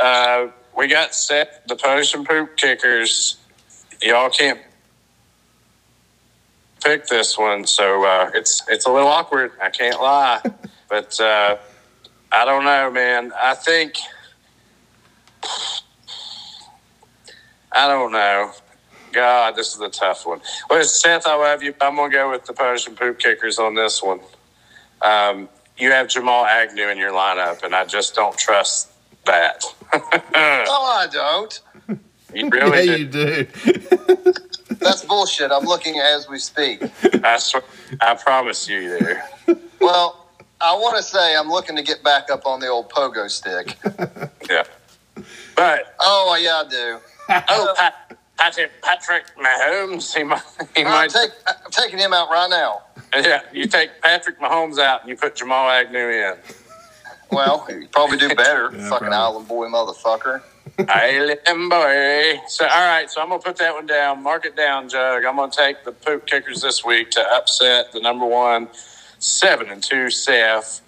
Uh, 0.00 0.46
we 0.76 0.86
got 0.86 1.14
set 1.14 1.66
the 1.66 1.76
potion 1.76 2.24
poop 2.24 2.56
kickers. 2.56 3.36
Y'all 4.00 4.30
can't 4.30 4.60
pick 6.82 7.06
this 7.06 7.36
one, 7.38 7.66
so 7.66 8.04
uh, 8.04 8.30
it's 8.34 8.62
it's 8.68 8.86
a 8.86 8.90
little 8.90 9.08
awkward. 9.08 9.52
I 9.60 9.70
can't 9.70 10.00
lie, 10.00 10.40
but 10.88 11.18
uh, 11.20 11.56
I 12.32 12.44
don't 12.44 12.64
know, 12.64 12.90
man. 12.90 13.32
I 13.40 13.54
think 13.54 13.96
I 17.72 17.88
don't 17.88 18.12
know. 18.12 18.52
God, 19.12 19.56
this 19.56 19.74
is 19.74 19.80
a 19.80 19.88
tough 19.88 20.26
one. 20.26 20.40
Well, 20.68 20.82
Seth, 20.84 21.26
I 21.26 21.34
love 21.36 21.62
you. 21.62 21.74
I'm 21.80 21.96
gonna 21.96 22.12
go 22.12 22.30
with 22.30 22.44
the 22.44 22.52
Persian 22.52 22.94
poop 22.94 23.18
kickers 23.18 23.58
on 23.58 23.74
this 23.74 24.02
one. 24.02 24.20
Um, 25.02 25.48
you 25.78 25.90
have 25.90 26.08
Jamal 26.08 26.46
Agnew 26.46 26.88
in 26.88 26.98
your 26.98 27.12
lineup, 27.12 27.62
and 27.62 27.74
I 27.74 27.84
just 27.84 28.14
don't 28.14 28.36
trust 28.36 28.90
that. 29.24 29.62
Oh, 30.38 30.98
I 30.98 31.06
don't. 31.06 31.60
you 32.34 32.48
really 32.50 32.86
yeah, 32.86 32.96
do. 32.96 33.46
you 33.64 33.84
do. 33.84 34.32
That's 34.78 35.04
bullshit. 35.04 35.50
I'm 35.50 35.64
looking 35.64 35.98
as 35.98 36.28
we 36.28 36.38
speak. 36.38 36.82
I 37.24 37.38
swear, 37.38 37.62
I 38.00 38.14
promise 38.14 38.68
you, 38.68 38.98
there. 38.98 39.28
Well, 39.80 40.28
I 40.60 40.74
want 40.74 40.96
to 40.96 41.02
say 41.02 41.36
I'm 41.36 41.48
looking 41.48 41.76
to 41.76 41.82
get 41.82 42.02
back 42.02 42.30
up 42.30 42.46
on 42.46 42.60
the 42.60 42.68
old 42.68 42.90
pogo 42.90 43.28
stick. 43.30 43.76
Yeah. 44.50 44.64
But 45.54 45.94
Oh, 46.00 46.36
yeah, 46.40 46.62
I 46.64 46.68
do. 46.68 46.98
oh, 47.48 47.74
Pat, 47.76 48.16
Patrick, 48.38 48.70
Patrick 48.82 49.24
Mahomes, 49.36 50.14
he 50.14 50.22
might, 50.22 50.42
he 50.76 50.82
I'm, 50.84 50.90
might. 50.90 51.10
take, 51.10 51.30
I'm 51.48 51.70
taking 51.70 51.98
him 51.98 52.12
out 52.12 52.30
right 52.30 52.48
now. 52.50 52.82
yeah, 53.14 53.40
you 53.52 53.66
take 53.66 54.00
Patrick 54.02 54.38
Mahomes 54.40 54.78
out 54.78 55.00
and 55.00 55.08
you 55.10 55.16
put 55.16 55.34
Jamal 55.36 55.68
Agnew 55.70 56.08
in. 56.10 56.34
Well, 57.32 57.66
you 57.68 57.88
probably 57.90 58.18
do 58.18 58.28
better, 58.34 58.70
Yeah, 58.72 58.88
fucking 58.88 59.08
probably. 59.08 59.16
island 59.16 59.48
boy 59.48 59.66
motherfucker. 59.68 60.42
Island 60.78 61.70
boy. 61.70 62.40
So, 62.48 62.66
all 62.66 62.86
right. 62.86 63.10
So 63.10 63.20
I'm 63.20 63.28
gonna 63.28 63.42
put 63.42 63.56
that 63.56 63.74
one 63.74 63.86
down. 63.86 64.22
Mark 64.22 64.44
it 64.44 64.56
down, 64.56 64.88
Jug. 64.88 65.24
I'm 65.24 65.36
gonna 65.36 65.50
take 65.50 65.84
the 65.84 65.92
poop 65.92 66.26
kickers 66.26 66.60
this 66.62 66.84
week 66.84 67.10
to 67.12 67.20
upset 67.32 67.92
the 67.92 68.00
number 68.00 68.26
one, 68.26 68.68
seven 69.18 69.70
and 69.70 69.82
two 69.82 70.10
Seth. 70.10 70.82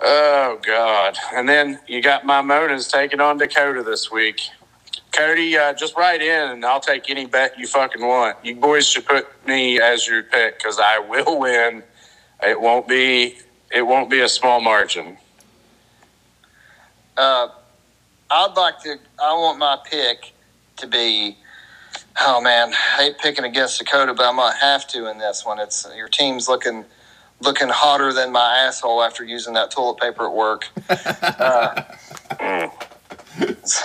Oh 0.00 0.58
God! 0.66 1.16
And 1.34 1.48
then 1.48 1.78
you 1.86 2.02
got 2.02 2.24
my 2.24 2.42
Monas 2.42 2.90
taking 2.90 3.20
on 3.20 3.38
Dakota 3.38 3.82
this 3.82 4.10
week. 4.10 4.40
Cody, 5.12 5.56
uh, 5.58 5.74
just 5.74 5.94
write 5.96 6.22
in, 6.22 6.50
and 6.50 6.64
I'll 6.64 6.80
take 6.80 7.10
any 7.10 7.26
bet 7.26 7.58
you 7.58 7.66
fucking 7.66 8.00
want. 8.00 8.38
You 8.42 8.56
boys 8.56 8.88
should 8.88 9.06
put 9.06 9.26
me 9.46 9.78
as 9.80 10.06
your 10.08 10.22
pick 10.22 10.58
because 10.58 10.80
I 10.80 10.98
will 10.98 11.38
win. 11.38 11.82
It 12.42 12.60
won't 12.60 12.88
be. 12.88 13.38
It 13.70 13.82
won't 13.82 14.10
be 14.10 14.20
a 14.20 14.28
small 14.28 14.60
margin. 14.60 15.18
Uh, 17.16 17.48
I'd 18.32 18.54
like 18.56 18.80
to. 18.82 18.96
I 19.22 19.32
want 19.34 19.58
my 19.58 19.78
pick 19.84 20.32
to 20.78 20.86
be. 20.86 21.36
Oh 22.20 22.40
man, 22.40 22.72
I 22.72 23.02
hate 23.02 23.18
picking 23.18 23.44
against 23.44 23.78
Dakota, 23.78 24.14
but 24.14 24.26
I 24.26 24.32
might 24.32 24.56
have 24.60 24.86
to 24.88 25.10
in 25.10 25.18
this 25.18 25.44
one. 25.44 25.58
It's 25.58 25.86
your 25.96 26.08
team's 26.08 26.48
looking 26.48 26.84
looking 27.40 27.68
hotter 27.68 28.12
than 28.12 28.32
my 28.32 28.58
asshole 28.58 29.02
after 29.02 29.24
using 29.24 29.54
that 29.54 29.70
toilet 29.70 29.98
paper 30.00 30.26
at 30.26 30.32
work. 30.32 30.68
Uh, 32.38 32.68
so 33.64 33.84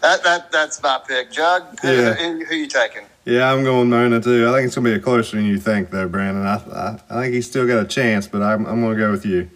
that, 0.00 0.22
that 0.22 0.50
that's 0.52 0.82
my 0.82 1.00
pick. 1.06 1.30
Jug, 1.30 1.78
who, 1.80 1.88
Yeah. 1.88 2.14
who, 2.14 2.44
who 2.44 2.54
you 2.54 2.66
taking? 2.66 3.02
Yeah, 3.24 3.52
I'm 3.52 3.62
going 3.64 3.90
Mona 3.90 4.20
too. 4.20 4.48
I 4.48 4.52
think 4.52 4.66
it's 4.66 4.74
gonna 4.74 4.88
be 4.88 4.94
a 4.94 4.98
closer 5.00 5.36
than 5.36 5.44
you 5.46 5.58
think, 5.58 5.90
though, 5.90 6.08
Brandon. 6.08 6.46
I 6.46 6.54
I, 6.56 6.98
I 7.10 7.22
think 7.22 7.34
he's 7.34 7.46
still 7.46 7.66
got 7.66 7.82
a 7.82 7.86
chance, 7.86 8.26
but 8.26 8.42
I'm 8.42 8.66
I'm 8.66 8.80
gonna 8.80 8.96
go 8.96 9.10
with 9.10 9.26
you. 9.26 9.50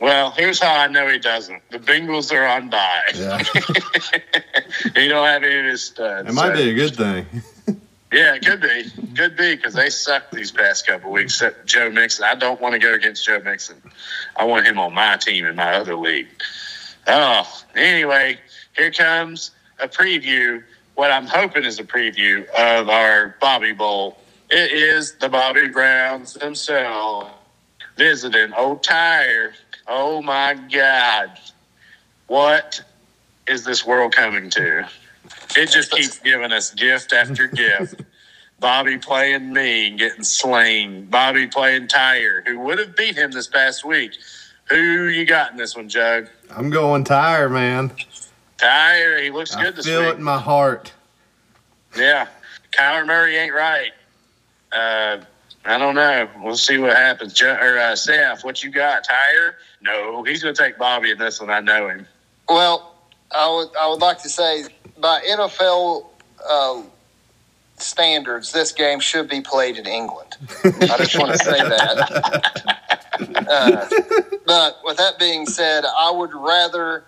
Well, 0.00 0.32
here's 0.32 0.60
how 0.60 0.74
I 0.74 0.88
know 0.88 1.08
he 1.08 1.18
doesn't. 1.18 1.62
The 1.70 1.78
Bengals 1.78 2.32
are 2.32 2.46
on 2.46 2.68
bye. 2.68 3.02
Yeah, 3.14 3.38
he 4.94 5.08
don't 5.08 5.26
have 5.26 5.42
any 5.42 5.58
of 5.60 5.64
his 5.66 5.82
studs. 5.82 6.28
it 6.28 6.32
might 6.32 6.56
so- 6.56 6.62
be 6.62 6.70
a 6.70 6.74
good 6.74 6.96
thing. 6.96 7.26
Yeah, 8.12 8.36
it 8.36 8.46
could 8.46 8.60
be. 8.60 8.84
Could 9.16 9.36
be 9.36 9.56
because 9.56 9.74
they 9.74 9.90
sucked 9.90 10.32
these 10.32 10.52
past 10.52 10.86
couple 10.86 11.10
weeks. 11.10 11.32
Except 11.34 11.66
Joe 11.66 11.90
Mixon. 11.90 12.24
I 12.24 12.36
don't 12.36 12.60
want 12.60 12.74
to 12.74 12.78
go 12.78 12.94
against 12.94 13.26
Joe 13.26 13.40
Mixon. 13.40 13.82
I 14.36 14.44
want 14.44 14.64
him 14.66 14.78
on 14.78 14.94
my 14.94 15.16
team 15.16 15.46
in 15.46 15.56
my 15.56 15.74
other 15.74 15.96
league. 15.96 16.28
Oh, 17.08 17.44
anyway, 17.74 18.38
here 18.76 18.92
comes 18.92 19.50
a 19.80 19.88
preview. 19.88 20.62
What 20.94 21.10
I'm 21.10 21.26
hoping 21.26 21.64
is 21.64 21.80
a 21.80 21.82
preview 21.82 22.46
of 22.50 22.88
our 22.88 23.34
Bobby 23.40 23.72
Bowl. 23.72 24.18
It 24.48 24.70
is 24.70 25.16
the 25.16 25.28
Bobby 25.28 25.66
Browns 25.66 26.34
themselves 26.34 27.30
visiting 27.96 28.52
Old 28.52 28.84
Tire. 28.84 29.54
Oh 29.86 30.22
my 30.22 30.54
God. 30.72 31.38
What 32.26 32.82
is 33.46 33.64
this 33.64 33.84
world 33.86 34.14
coming 34.14 34.50
to? 34.50 34.88
It 35.56 35.70
just 35.70 35.90
keeps 35.90 36.18
giving 36.18 36.52
us 36.52 36.72
gift 36.74 37.12
after 37.12 37.46
gift. 37.46 38.02
Bobby 38.60 38.98
playing 38.98 39.52
me, 39.52 39.90
getting 39.90 40.24
slain. 40.24 41.06
Bobby 41.06 41.46
playing 41.46 41.88
Tire, 41.88 42.42
who 42.46 42.58
would 42.60 42.78
have 42.78 42.96
beat 42.96 43.16
him 43.16 43.30
this 43.30 43.46
past 43.46 43.84
week. 43.84 44.12
Who 44.70 45.08
you 45.08 45.26
got 45.26 45.50
in 45.50 45.58
this 45.58 45.76
one, 45.76 45.88
Jug? 45.88 46.28
I'm 46.50 46.70
going 46.70 47.04
tire, 47.04 47.48
man. 47.48 47.92
Tire, 48.56 49.22
he 49.22 49.30
looks 49.30 49.54
I 49.54 49.62
good 49.62 49.76
this 49.76 49.86
feel 49.86 50.00
week. 50.00 50.14
it 50.14 50.16
in 50.16 50.22
my 50.22 50.38
heart. 50.38 50.92
Yeah, 51.96 52.28
Kyler 52.72 53.06
Murray 53.06 53.36
ain't 53.36 53.52
right. 53.54 53.92
Uh, 54.72 55.18
I 55.64 55.78
don't 55.78 55.94
know. 55.94 56.28
We'll 56.40 56.56
see 56.56 56.78
what 56.78 56.94
happens. 56.96 57.32
Ju- 57.32 57.48
or 57.48 57.78
uh, 57.78 57.96
Seth, 57.96 58.44
what 58.44 58.62
you 58.62 58.70
got? 58.70 59.04
Tire? 59.04 59.56
No, 59.80 60.22
he's 60.22 60.42
going 60.42 60.54
to 60.54 60.62
take 60.62 60.78
Bobby 60.78 61.10
in 61.10 61.18
this 61.18 61.40
one. 61.40 61.50
I 61.50 61.60
know 61.60 61.88
him. 61.88 62.06
Well, 62.48 62.94
I 63.30 63.48
would 63.50 63.68
I 63.76 63.88
would 63.88 64.00
like 64.00 64.22
to 64.22 64.28
say 64.28 64.64
by 64.98 65.20
NFL 65.28 66.06
uh, 66.48 66.82
standards, 67.78 68.52
this 68.52 68.72
game 68.72 69.00
should 69.00 69.28
be 69.28 69.40
played 69.40 69.76
in 69.76 69.86
England. 69.86 70.36
I 70.64 70.96
just 70.98 71.18
want 71.18 71.32
to 71.32 71.38
say 71.38 71.58
that. 71.58 72.80
Uh, 73.16 73.88
but 74.44 74.80
with 74.82 74.96
that 74.96 75.20
being 75.20 75.46
said, 75.46 75.84
I 75.84 76.10
would 76.10 76.34
rather 76.34 77.04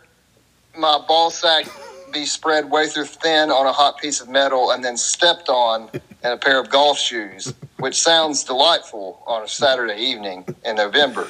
my 0.78 1.02
ball 1.08 1.30
sack 1.30 1.66
be 2.12 2.24
spread 2.24 2.70
way 2.70 2.86
through 2.86 3.06
thin 3.06 3.50
on 3.50 3.66
a 3.66 3.72
hot 3.72 3.98
piece 3.98 4.20
of 4.20 4.28
metal 4.28 4.70
and 4.70 4.84
then 4.84 4.96
stepped 4.96 5.48
on 5.48 5.90
in 6.24 6.32
a 6.32 6.36
pair 6.36 6.60
of 6.60 6.70
golf 6.70 6.98
shoes, 6.98 7.52
which 7.78 8.00
sounds 8.00 8.44
delightful 8.44 9.22
on 9.26 9.42
a 9.42 9.48
Saturday 9.48 10.00
evening 10.00 10.44
in 10.64 10.76
November. 10.76 11.28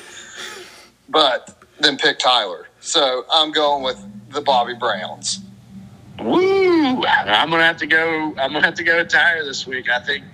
But 1.08 1.62
then 1.80 1.96
pick 1.96 2.18
Tyler. 2.18 2.66
So 2.80 3.24
I'm 3.30 3.52
going 3.52 3.82
with 3.82 3.98
the 4.30 4.40
Bobby 4.40 4.74
Browns. 4.74 5.40
Woo! 6.20 7.04
I'm 7.04 7.50
gonna 7.50 7.64
have 7.64 7.76
to 7.78 7.86
go. 7.86 8.34
I'm 8.38 8.52
gonna 8.52 8.64
have 8.64 8.74
to 8.76 8.84
go 8.84 9.04
tire 9.04 9.44
this 9.44 9.66
week. 9.66 9.90
I 9.90 10.00
think. 10.00 10.24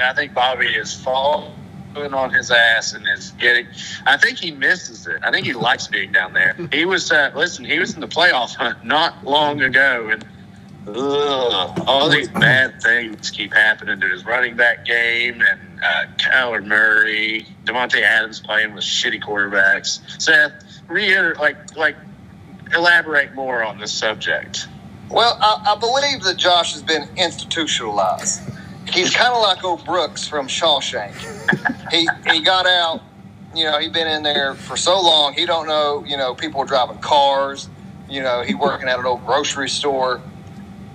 I 0.00 0.12
think 0.12 0.34
Bobby 0.34 0.66
is 0.66 0.92
falling 0.94 1.52
on 1.96 2.32
his 2.32 2.50
ass 2.50 2.92
and 2.92 3.06
is 3.06 3.30
getting. 3.32 3.66
I 4.04 4.16
think 4.16 4.38
he 4.38 4.50
misses 4.50 5.06
it. 5.06 5.20
I 5.22 5.30
think 5.30 5.46
he 5.46 5.52
likes 5.52 5.86
being 5.86 6.10
down 6.10 6.32
there. 6.32 6.56
He 6.72 6.84
was. 6.84 7.12
Uh, 7.12 7.30
listen, 7.36 7.64
he 7.64 7.78
was 7.78 7.94
in 7.94 8.00
the 8.00 8.08
playoff 8.08 8.54
hunt 8.54 8.84
not 8.84 9.24
long 9.24 9.62
ago, 9.62 10.08
and 10.10 10.24
Ugh, 10.96 11.84
all 11.86 12.08
these 12.08 12.28
bad 12.28 12.82
things 12.82 13.30
keep 13.30 13.52
happening 13.52 14.00
to 14.00 14.08
his 14.08 14.24
running 14.24 14.56
back 14.56 14.84
game 14.86 15.42
and 15.42 15.60
uh, 15.82 16.06
Kyler 16.16 16.64
Murray, 16.64 17.46
Davante 17.64 18.00
Adams 18.02 18.40
playing 18.40 18.74
with 18.74 18.84
shitty 18.84 19.22
quarterbacks. 19.22 20.00
Seth, 20.20 20.52
reiterate, 20.88 21.38
like 21.38 21.76
like 21.76 21.96
elaborate 22.74 23.34
more 23.34 23.62
on 23.62 23.78
this 23.78 23.92
subject. 23.92 24.68
Well, 25.10 25.36
I, 25.40 25.74
I 25.74 25.78
believe 25.78 26.22
that 26.24 26.36
Josh 26.36 26.72
has 26.72 26.82
been 26.82 27.08
institutionalized. 27.16 28.42
He's 28.88 29.14
kind 29.14 29.34
of 29.34 29.42
like 29.42 29.62
old 29.64 29.84
Brooks 29.84 30.26
from 30.26 30.48
Shawshank. 30.48 31.14
He 31.90 32.08
he 32.30 32.42
got 32.42 32.66
out. 32.66 33.02
You 33.54 33.64
know, 33.64 33.78
he 33.78 33.88
been 33.88 34.06
in 34.06 34.22
there 34.22 34.54
for 34.54 34.76
so 34.76 35.00
long. 35.00 35.34
He 35.34 35.46
don't 35.46 35.66
know. 35.66 36.04
You 36.06 36.16
know, 36.16 36.34
people 36.34 36.64
driving 36.64 36.98
cars. 36.98 37.68
You 38.08 38.22
know, 38.22 38.42
he 38.42 38.54
working 38.54 38.88
at 38.88 38.98
an 38.98 39.06
old 39.06 39.24
grocery 39.26 39.68
store. 39.68 40.22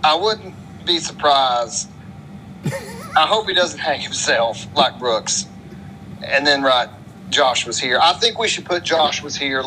I 0.04 0.16
wouldn't 0.16 0.54
be 0.86 1.00
surprised. 1.00 1.89
I 3.16 3.28
hope 3.28 3.48
he 3.48 3.54
doesn't 3.54 3.80
hang 3.80 4.02
himself 4.02 4.66
like 4.76 4.98
Brooks. 5.00 5.46
And 6.24 6.46
then 6.48 6.63
right, 6.63 6.89
Josh 7.30 7.66
was 7.66 7.80
here. 7.80 8.00
I 8.02 8.13
think 8.13 8.38
we 8.39 8.48
should 8.48 8.66
put 8.66 8.84
Josh 8.84 9.22
was 9.22 9.36
here 9.36 9.63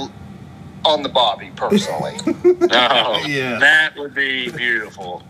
on 0.85 1.03
the 1.03 1.09
Bobby 1.09 1.51
personally. 1.57 2.14
Oh, 2.68 3.22
Yeah. 3.27 3.59
that 3.59 3.96
would 3.96 4.14
be 4.14 4.51
beautiful. 4.51 5.22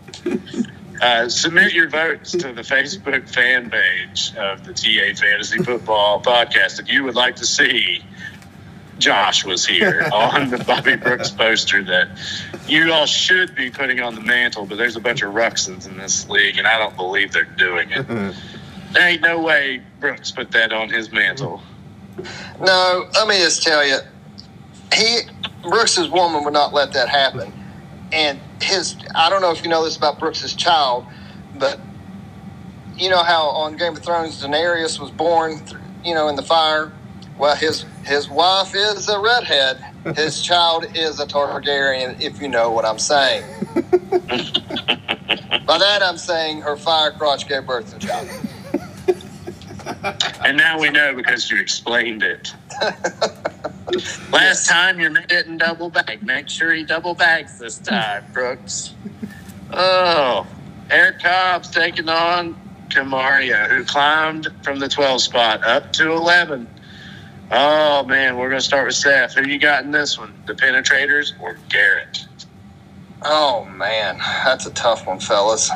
Uh, 1.01 1.29
submit 1.29 1.73
your 1.73 1.87
votes 1.89 2.31
to 2.31 2.51
the 2.53 2.61
Facebook 2.63 3.29
fan 3.29 3.69
page 3.69 4.33
of 4.37 4.63
the 4.65 4.73
TA 4.73 5.15
Fantasy 5.19 5.59
Football 5.63 6.21
Podcast 6.21 6.79
if 6.79 6.89
you 6.91 7.03
would 7.03 7.15
like 7.15 7.35
to 7.37 7.45
see 7.45 8.03
Josh 8.99 9.45
was 9.45 9.65
here 9.65 10.07
on 10.13 10.49
the 10.49 10.57
Bobby 10.59 10.95
Brooks 10.95 11.29
poster 11.29 11.83
that 11.83 12.09
you 12.67 12.91
all 12.91 13.05
should 13.05 13.55
be 13.55 13.69
putting 13.69 13.99
on 13.99 14.15
the 14.15 14.21
mantle, 14.21 14.65
but 14.65 14.77
there's 14.77 14.95
a 14.95 15.01
bunch 15.01 15.21
of 15.21 15.33
Ruxins 15.33 15.87
in 15.87 15.97
this 15.97 16.29
league, 16.29 16.57
and 16.57 16.67
I 16.67 16.77
don't 16.77 16.95
believe 16.95 17.31
they're 17.31 17.43
doing 17.43 17.91
it. 17.91 18.35
There 18.91 19.05
ain't 19.05 19.21
no 19.21 19.41
way 19.41 19.81
Brooks 19.99 20.31
put 20.31 20.51
that 20.51 20.71
on 20.71 20.89
his 20.89 21.11
mantle. 21.11 21.61
No, 22.59 23.09
let 23.13 23.27
me 23.27 23.37
just 23.37 23.61
tell 23.61 23.85
you, 23.85 23.97
he 24.93 25.19
Brooks's 25.61 26.09
woman 26.09 26.43
would 26.45 26.53
not 26.53 26.73
let 26.73 26.93
that 26.93 27.09
happen. 27.09 27.51
And 28.11 28.39
his, 28.61 28.95
I 29.13 29.29
don't 29.29 29.41
know 29.41 29.51
if 29.51 29.63
you 29.63 29.69
know 29.69 29.83
this 29.83 29.97
about 29.97 30.19
Brooks's 30.19 30.53
child, 30.53 31.05
but 31.59 31.79
you 32.95 33.09
know 33.09 33.23
how 33.23 33.47
on 33.49 33.75
Game 33.75 33.93
of 33.93 34.03
Thrones 34.03 34.41
Daenerys 34.41 34.99
was 34.99 35.11
born, 35.11 35.61
you 36.03 36.15
know, 36.15 36.29
in 36.29 36.35
the 36.35 36.43
fire. 36.43 36.91
Well, 37.37 37.55
his 37.55 37.85
his 38.05 38.29
wife 38.29 38.73
is 38.73 39.09
a 39.09 39.19
redhead. 39.19 39.83
His 40.15 40.41
child 40.47 40.85
is 40.95 41.19
a 41.19 41.25
Targaryen. 41.25 42.19
If 42.21 42.41
you 42.41 42.47
know 42.47 42.71
what 42.71 42.85
I'm 42.85 42.99
saying. 42.99 43.43
By 45.65 45.77
that 45.77 46.01
I'm 46.01 46.17
saying 46.17 46.61
her 46.61 46.77
fire 46.77 47.11
crotch 47.11 47.47
gave 47.47 47.67
birth 47.67 47.91
to 47.91 47.97
a 47.97 47.99
child. 47.99 48.29
And 50.43 50.57
now 50.57 50.79
we 50.79 50.89
know 50.89 51.13
because 51.13 51.51
you 51.51 51.59
explained 51.59 52.23
it. 52.23 52.53
Last 54.31 54.67
time 54.67 54.99
your 54.99 55.11
man 55.11 55.25
didn't 55.27 55.57
double 55.57 55.89
bag. 55.89 56.23
Make 56.23 56.49
sure 56.49 56.73
he 56.73 56.83
double 56.83 57.13
bags 57.13 57.59
this 57.59 57.77
time, 57.77 58.25
Brooks. 58.33 58.93
Oh, 59.71 60.47
Eric 60.89 61.19
Cobb's 61.19 61.69
taking 61.69 62.07
on 62.09 62.55
Kamaria, 62.89 63.69
who 63.69 63.83
climbed 63.83 64.47
from 64.63 64.79
the 64.79 64.87
12 64.87 65.21
spot 65.21 65.65
up 65.65 65.91
to 65.93 66.11
11. 66.11 66.67
Oh, 67.49 68.03
man, 68.05 68.37
we're 68.37 68.49
going 68.49 68.59
to 68.59 68.65
start 68.65 68.87
with 68.87 68.95
Seth. 68.95 69.35
Who 69.35 69.47
you 69.47 69.57
got 69.57 69.83
in 69.83 69.91
this 69.91 70.17
one? 70.17 70.33
The 70.45 70.53
Penetrators 70.53 71.33
or 71.41 71.57
Garrett? 71.69 72.25
Oh 73.23 73.65
man, 73.65 74.19
that's 74.45 74.65
a 74.67 74.71
tough 74.71 75.07
one, 75.07 75.19
fellas. 75.19 75.71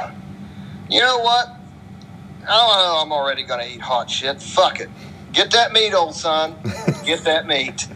You 0.90 1.00
know 1.00 1.20
what? 1.20 1.48
I 1.48 2.46
don't 2.46 2.48
know. 2.48 3.00
I'm 3.02 3.12
already 3.12 3.44
gonna 3.44 3.66
eat 3.66 3.82
hot 3.82 4.10
shit. 4.10 4.42
Fuck 4.42 4.80
it. 4.80 4.90
Get 5.34 5.52
that 5.52 5.72
meat, 5.72 5.94
old 5.94 6.16
son. 6.16 6.56
Get 7.06 7.24
that 7.24 7.48
meat. 7.48 7.88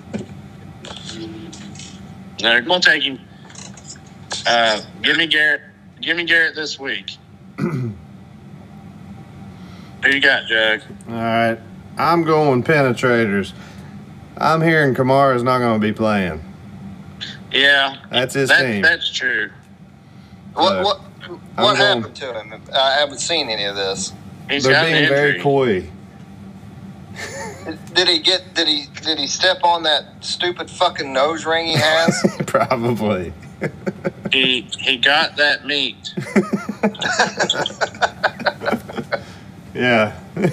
No, 2.41 2.51
I'm 2.51 2.65
going 2.65 2.81
to 2.81 2.89
take 2.89 3.03
him. 3.03 3.19
Uh, 4.45 4.81
give 5.01 5.17
me 5.17 5.27
Garrett. 5.27 5.61
Give 6.01 6.15
me 6.15 6.23
Garrett 6.25 6.55
this 6.55 6.79
week. 6.79 7.17
Who 7.57 7.93
you 10.05 10.21
got, 10.21 10.47
Jug? 10.47 10.81
All 11.09 11.15
right. 11.15 11.59
I'm 11.97 12.23
going 12.23 12.63
penetrators. 12.63 13.53
I'm 14.37 14.61
hearing 14.61 14.93
Kamara's 14.93 15.43
not 15.43 15.59
going 15.59 15.79
to 15.79 15.87
be 15.87 15.93
playing. 15.93 16.43
Yeah, 17.51 17.97
That's 18.11 18.33
his 18.33 18.49
that, 18.49 18.61
team. 18.61 18.81
that's 18.81 19.09
true. 19.11 19.49
What 20.53 20.83
what 20.83 21.01
I'm 21.27 21.37
what 21.55 21.77
going- 21.77 22.01
happened 22.01 22.15
to 22.17 22.33
him? 22.33 22.61
I 22.73 22.91
haven't 22.99 23.19
seen 23.19 23.49
any 23.49 23.63
of 23.65 23.75
this. 23.75 24.11
He's 24.49 24.65
They're 24.65 24.83
being 24.83 25.07
very 25.07 25.39
coy. 25.41 25.87
Did 27.93 28.07
he 28.09 28.19
get? 28.19 28.53
Did 28.53 28.67
he? 28.67 28.85
Did 29.01 29.17
he 29.17 29.27
step 29.27 29.57
on 29.63 29.83
that 29.83 30.03
stupid 30.19 30.69
fucking 30.69 31.11
nose 31.13 31.45
ring 31.45 31.65
he 31.67 31.77
has? 31.77 32.37
Probably. 32.45 33.31
He 34.33 34.61
he 34.79 34.97
got 34.97 35.37
that 35.37 35.65
meat. 35.65 36.13
Yeah. 39.73 40.17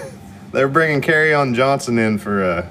They're 0.52 0.68
bringing 0.68 1.00
Carry 1.00 1.34
On 1.34 1.54
Johnson 1.54 1.98
in 1.98 2.18
for 2.18 2.42
a 2.48 2.70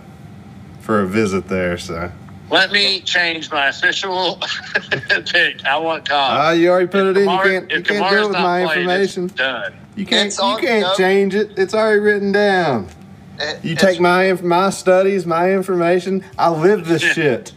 for 0.82 1.02
a 1.02 1.08
visit 1.08 1.48
there. 1.48 1.78
So. 1.78 2.12
Let 2.50 2.72
me 2.72 3.00
change 3.02 3.50
my 3.50 3.68
official 3.70 4.38
pick. 5.26 5.64
I 5.66 5.78
want 5.78 6.08
Cobb. 6.08 6.32
Ah, 6.38 6.52
you 6.52 6.70
already 6.70 6.88
put 6.88 7.06
it 7.08 7.18
in. 7.18 7.30
You 7.30 7.38
can't. 7.42 7.72
You 7.72 7.78
if 7.78 7.86
can't 7.86 8.10
deal 8.10 8.28
with 8.28 8.38
my 8.38 8.66
playing, 8.66 8.80
information. 8.82 9.28
Done. 9.28 9.74
You 9.96 10.06
can't. 10.06 10.28
It's 10.28 10.38
You 10.38 10.58
can't 10.60 10.82
no. 10.84 10.94
change 10.96 11.34
it. 11.34 11.52
It's 11.58 11.74
already 11.74 12.00
written 12.00 12.32
down. 12.34 12.88
It- 13.40 13.64
You 13.64 13.76
take 13.76 14.00
my 14.02 14.34
my 14.34 14.70
studies, 14.70 15.26
my 15.26 15.52
information. 15.54 16.26
I 16.38 16.50
live 16.50 16.86
this 16.86 17.02
shit. 17.14 17.54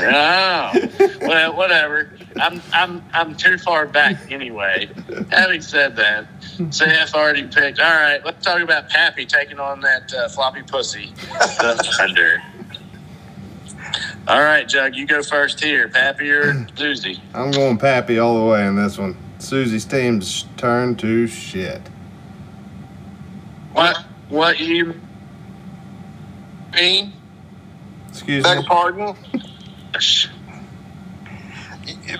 Oh, 0.00 0.72
well, 1.22 1.56
whatever. 1.56 2.10
I'm 2.36 2.62
I'm 2.72 3.04
I'm 3.12 3.34
too 3.36 3.58
far 3.58 3.86
back 3.86 4.30
anyway. 4.30 4.88
Having 5.30 5.62
said 5.62 5.96
that, 5.96 6.26
Seth 6.70 7.14
already 7.14 7.46
picked. 7.46 7.80
All 7.80 7.90
right, 7.90 8.24
let's 8.24 8.44
talk 8.44 8.60
about 8.60 8.88
Pappy 8.88 9.26
taking 9.26 9.58
on 9.58 9.80
that 9.80 10.12
uh, 10.12 10.28
floppy 10.28 10.62
pussy, 10.62 11.12
the 11.16 11.94
Thunder. 11.98 12.42
All 14.26 14.40
right, 14.40 14.68
Jug, 14.68 14.94
you 14.94 15.06
go 15.06 15.22
first 15.22 15.62
here. 15.62 15.88
Pappy 15.88 16.30
or 16.30 16.66
Susie? 16.76 17.20
I'm 17.34 17.50
going 17.50 17.78
Pappy 17.78 18.18
all 18.18 18.38
the 18.38 18.44
way 18.44 18.66
in 18.66 18.76
this 18.76 18.98
one. 18.98 19.16
Susie's 19.38 19.84
team's 19.84 20.44
turn 20.56 20.96
to 20.96 21.26
shit. 21.26 21.80
What 23.72 23.96
what 24.28 24.58
you 24.60 24.94
mean? 26.74 27.12
Excuse 28.08 28.44
Beg 28.44 28.58
me. 28.58 28.62
your 28.62 28.68
pardon, 28.68 29.16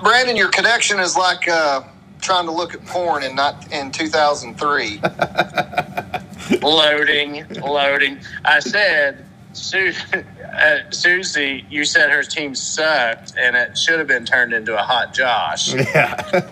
Brandon. 0.03 0.37
Your 0.37 0.51
connection 0.51 0.99
is 0.99 1.17
like 1.17 1.49
uh, 1.49 1.83
trying 2.21 2.47
to 2.47 2.53
look 2.53 2.75
at 2.75 2.85
porn 2.87 3.23
in 3.23 3.35
not 3.35 3.71
in 3.73 3.91
2003. 3.91 5.01
loading, 6.63 7.45
loading. 7.63 8.19
I 8.45 8.61
said, 8.61 9.25
Su- 9.53 9.93
uh, 10.53 10.91
Susie, 10.91 11.65
you 11.71 11.85
said 11.85 12.11
her 12.11 12.23
team 12.23 12.55
sucked, 12.55 13.35
and 13.39 13.57
it 13.57 13.77
should 13.77 13.99
have 13.99 14.09
been 14.09 14.25
turned 14.25 14.53
into 14.53 14.75
a 14.75 14.83
hot 14.83 15.15
Josh. 15.15 15.75
Yeah. 15.95 16.45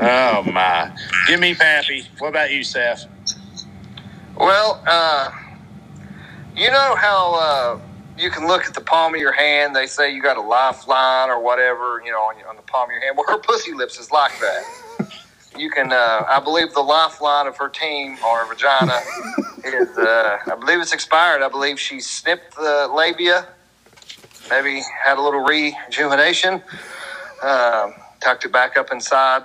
Oh 0.00 0.44
my! 0.44 0.96
Give 1.26 1.40
me 1.40 1.56
Pappy. 1.56 2.06
What 2.18 2.28
about 2.28 2.52
you, 2.52 2.62
Seth? 2.62 3.06
Well, 4.36 4.80
uh, 4.86 5.32
you 6.54 6.70
know 6.70 6.94
how 6.94 7.34
uh, 7.34 7.80
you 8.18 8.30
can 8.30 8.46
look 8.46 8.66
at 8.66 8.74
the 8.74 8.80
palm 8.80 9.14
of 9.14 9.20
your 9.20 9.32
hand. 9.32 9.74
They 9.76 9.86
say 9.86 10.12
you 10.14 10.22
got 10.22 10.36
a 10.36 10.42
lifeline 10.42 11.30
or 11.30 11.40
whatever, 11.42 12.02
you 12.04 12.10
know, 12.10 12.18
on, 12.18 12.36
on 12.48 12.56
the 12.56 12.62
palm 12.62 12.88
of 12.88 12.92
your 12.92 13.02
hand. 13.02 13.16
Well, 13.16 13.26
her 13.28 13.40
pussy 13.42 13.72
lips 13.72 13.98
is 13.98 14.10
like 14.10 14.32
that. 14.40 14.64
You 15.56 15.70
can, 15.70 15.92
uh, 15.92 16.24
I 16.28 16.40
believe, 16.44 16.74
the 16.74 16.82
lifeline 16.82 17.48
of 17.48 17.56
her 17.56 17.68
team 17.68 18.18
or 18.24 18.46
vagina 18.46 19.00
is, 19.64 19.98
uh, 19.98 20.38
I 20.46 20.54
believe 20.54 20.80
it's 20.80 20.92
expired. 20.92 21.42
I 21.42 21.48
believe 21.48 21.80
she 21.80 22.00
snipped 22.00 22.54
the 22.54 22.88
labia, 22.94 23.48
maybe 24.50 24.82
had 25.04 25.18
a 25.18 25.22
little 25.22 25.40
rejuvenation, 25.40 26.62
um, 27.42 27.94
tucked 28.20 28.44
it 28.44 28.52
back 28.52 28.76
up 28.76 28.92
inside. 28.92 29.42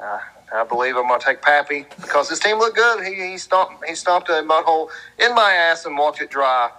Uh, 0.00 0.18
I 0.54 0.64
believe 0.64 0.96
I'm 0.96 1.08
going 1.08 1.20
to 1.20 1.26
take 1.26 1.42
Pappy 1.42 1.86
because 2.00 2.30
his 2.30 2.40
team 2.40 2.58
looked 2.58 2.76
good. 2.76 3.04
He, 3.04 3.32
he 3.32 3.38
stomped 3.38 3.84
he 3.86 3.94
stomped 3.94 4.30
a 4.30 4.42
mud 4.42 4.64
hole 4.64 4.90
in 5.18 5.34
my 5.34 5.52
ass 5.52 5.84
and 5.84 5.98
walked 5.98 6.22
it 6.22 6.30
dry 6.30 6.70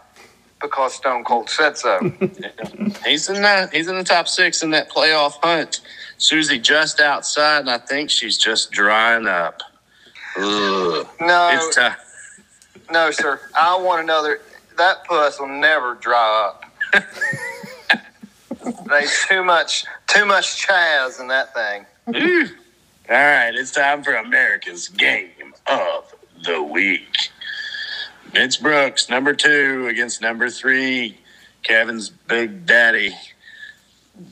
because 0.63 0.95
Stone 0.95 1.25
Cold 1.25 1.49
said 1.49 1.77
so. 1.77 1.99
He's 3.05 3.29
in 3.29 3.43
that. 3.43 3.71
He's 3.71 3.87
in 3.87 3.97
the 3.97 4.03
top 4.03 4.27
six 4.27 4.63
in 4.63 4.71
that 4.71 4.89
playoff 4.89 5.33
hunt. 5.43 5.81
Susie 6.17 6.57
just 6.57 6.99
outside, 6.99 7.59
and 7.59 7.69
I 7.69 7.77
think 7.77 8.09
she's 8.09 8.37
just 8.37 8.71
drying 8.71 9.27
up. 9.27 9.61
Ugh. 10.37 11.07
No, 11.19 11.69
no, 12.91 13.11
sir. 13.11 13.39
I 13.55 13.77
want 13.77 14.01
another. 14.01 14.41
That 14.77 15.03
puss 15.05 15.39
will 15.39 15.47
never 15.47 15.95
dry 15.95 16.51
up. 16.51 16.65
There's 18.87 19.25
too 19.27 19.43
much 19.43 19.85
too 20.07 20.25
much 20.25 20.65
chaz 20.65 21.19
in 21.19 21.27
that 21.27 21.53
thing. 21.53 21.85
Ooh. 22.15 22.47
All 23.09 23.15
right, 23.15 23.53
it's 23.53 23.71
time 23.71 24.01
for 24.01 24.13
America's 24.13 24.87
game 24.87 25.53
of 25.67 26.13
the 26.45 26.63
week. 26.63 27.29
It's 28.35 28.57
Brooks, 28.57 29.09
number 29.09 29.35
two 29.35 29.85
against 29.87 30.19
number 30.19 30.49
three, 30.49 31.19
Kevin's 31.61 32.09
Big 32.09 32.65
Daddy. 32.65 33.15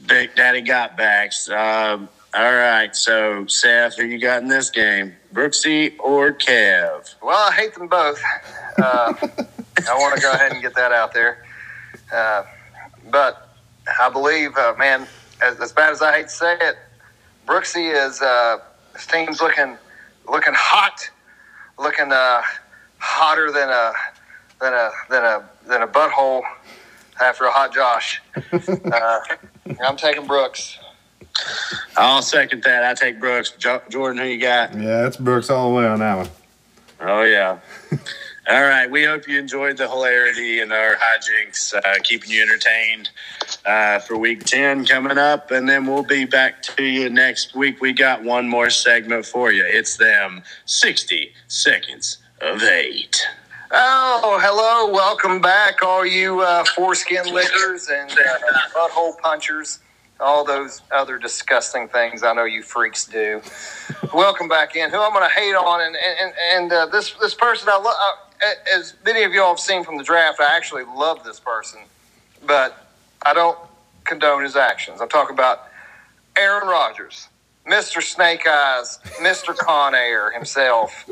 Big 0.07 0.33
Daddy 0.33 0.61
got 0.61 0.97
backs. 0.97 1.47
Um, 1.47 2.09
all 2.33 2.51
right, 2.51 2.95
so 2.95 3.45
Seth, 3.45 3.97
who 3.97 4.05
you 4.05 4.17
got 4.17 4.41
in 4.41 4.47
this 4.47 4.71
game, 4.71 5.13
Brooksy 5.31 5.93
or 5.99 6.33
Kev? 6.33 7.13
Well, 7.21 7.47
I 7.47 7.53
hate 7.53 7.75
them 7.75 7.87
both. 7.87 8.19
Uh, 8.79 9.13
I 9.87 9.93
want 9.99 10.15
to 10.15 10.21
go 10.21 10.31
ahead 10.31 10.51
and 10.51 10.63
get 10.63 10.73
that 10.73 10.91
out 10.91 11.13
there. 11.13 11.45
Uh, 12.11 12.41
but 13.11 13.55
I 13.99 14.09
believe, 14.09 14.57
uh, 14.57 14.73
man, 14.79 15.05
as, 15.43 15.59
as 15.59 15.73
bad 15.73 15.91
as 15.91 16.01
I 16.01 16.17
hate 16.17 16.23
to 16.23 16.29
say 16.29 16.57
it, 16.59 16.75
Brooksy 17.45 17.93
is 17.93 18.19
uh, 18.19 18.57
his 18.95 19.05
team's 19.05 19.41
looking 19.41 19.77
looking 20.27 20.55
hot, 20.55 21.07
looking 21.77 22.11
uh, 22.11 22.41
hotter 23.01 23.51
than 23.51 23.69
a 23.69 23.91
than 24.61 24.73
a 24.73 24.91
than 25.09 25.23
a 25.23 25.49
than 25.67 25.81
a 25.81 25.87
butthole 25.87 26.43
after 27.21 27.45
a 27.45 27.51
hot 27.51 27.73
Josh. 27.73 28.21
Uh, 28.91 29.19
I'm 29.85 29.95
taking 29.95 30.27
Brooks. 30.27 30.77
I'll 31.95 32.21
second 32.21 32.63
that. 32.63 32.83
I 32.83 32.93
take 32.93 33.19
Brooks. 33.19 33.51
Jo- 33.51 33.81
Jordan, 33.89 34.21
who 34.21 34.27
you 34.27 34.39
got? 34.39 34.77
Yeah, 34.77 35.07
it's 35.07 35.17
Brooks 35.17 35.49
all 35.49 35.69
the 35.69 35.77
way 35.77 35.85
on 35.85 35.99
that 35.99 36.17
one. 36.17 36.29
Oh 36.99 37.23
yeah. 37.23 37.59
All 38.49 38.61
right. 38.63 38.89
We 38.89 39.05
hope 39.05 39.27
you 39.27 39.39
enjoyed 39.39 39.77
the 39.77 39.87
hilarity 39.87 40.59
and 40.61 40.73
our 40.73 40.95
hijinks, 40.95 41.73
uh, 41.75 42.01
keeping 42.03 42.31
you 42.31 42.41
entertained 42.41 43.09
uh, 43.65 43.99
for 43.99 44.17
week 44.17 44.43
ten 44.43 44.83
coming 44.85 45.17
up, 45.17 45.51
and 45.51 45.69
then 45.69 45.85
we'll 45.85 46.03
be 46.03 46.25
back 46.25 46.61
to 46.63 46.83
you 46.83 47.09
next 47.09 47.55
week. 47.55 47.79
We 47.81 47.93
got 47.93 48.23
one 48.23 48.49
more 48.49 48.69
segment 48.71 49.25
for 49.25 49.51
you. 49.51 49.63
It's 49.65 49.95
them 49.95 50.41
sixty 50.65 51.33
seconds 51.47 52.17
of 52.41 52.59
hate. 52.59 53.27
Oh, 53.71 54.39
hello. 54.41 54.91
Welcome 54.91 55.41
back, 55.41 55.83
all 55.83 56.05
you 56.05 56.41
uh, 56.41 56.63
foreskin 56.75 57.31
lickers 57.33 57.87
and 57.87 58.11
uh, 58.11 58.39
butthole 58.75 59.17
punchers, 59.19 59.79
all 60.19 60.43
those 60.43 60.81
other 60.91 61.19
disgusting 61.19 61.87
things 61.87 62.23
I 62.23 62.33
know 62.33 62.43
you 62.45 62.63
freaks 62.63 63.05
do. 63.05 63.41
Welcome 64.13 64.47
back 64.47 64.75
in. 64.75 64.89
Who 64.89 64.97
I'm 64.97 65.13
going 65.13 65.27
to 65.29 65.33
hate 65.33 65.53
on, 65.53 65.81
and 65.81 65.95
and, 65.95 66.33
and 66.53 66.73
uh, 66.73 66.85
this 66.87 67.13
this 67.21 67.35
person 67.35 67.69
I 67.71 67.77
love. 67.77 67.95
As 68.75 68.95
many 69.05 69.23
of 69.23 69.33
y'all 69.33 69.49
have 69.49 69.59
seen 69.59 69.83
from 69.83 69.97
the 69.97 70.03
draft, 70.03 70.39
I 70.41 70.55
actually 70.57 70.83
love 70.83 71.23
this 71.23 71.39
person, 71.39 71.81
but 72.45 72.87
I 73.23 73.35
don't 73.35 73.57
condone 74.03 74.41
his 74.41 74.55
actions. 74.55 74.99
I'm 74.99 75.09
talking 75.09 75.35
about 75.35 75.67
Aaron 76.35 76.67
Rodgers, 76.67 77.27
Mr. 77.67 78.01
Snake 78.01 78.47
Eyes, 78.47 78.97
Mr. 79.21 79.55
Con 79.55 79.93
Air 79.93 80.31
himself. 80.31 81.07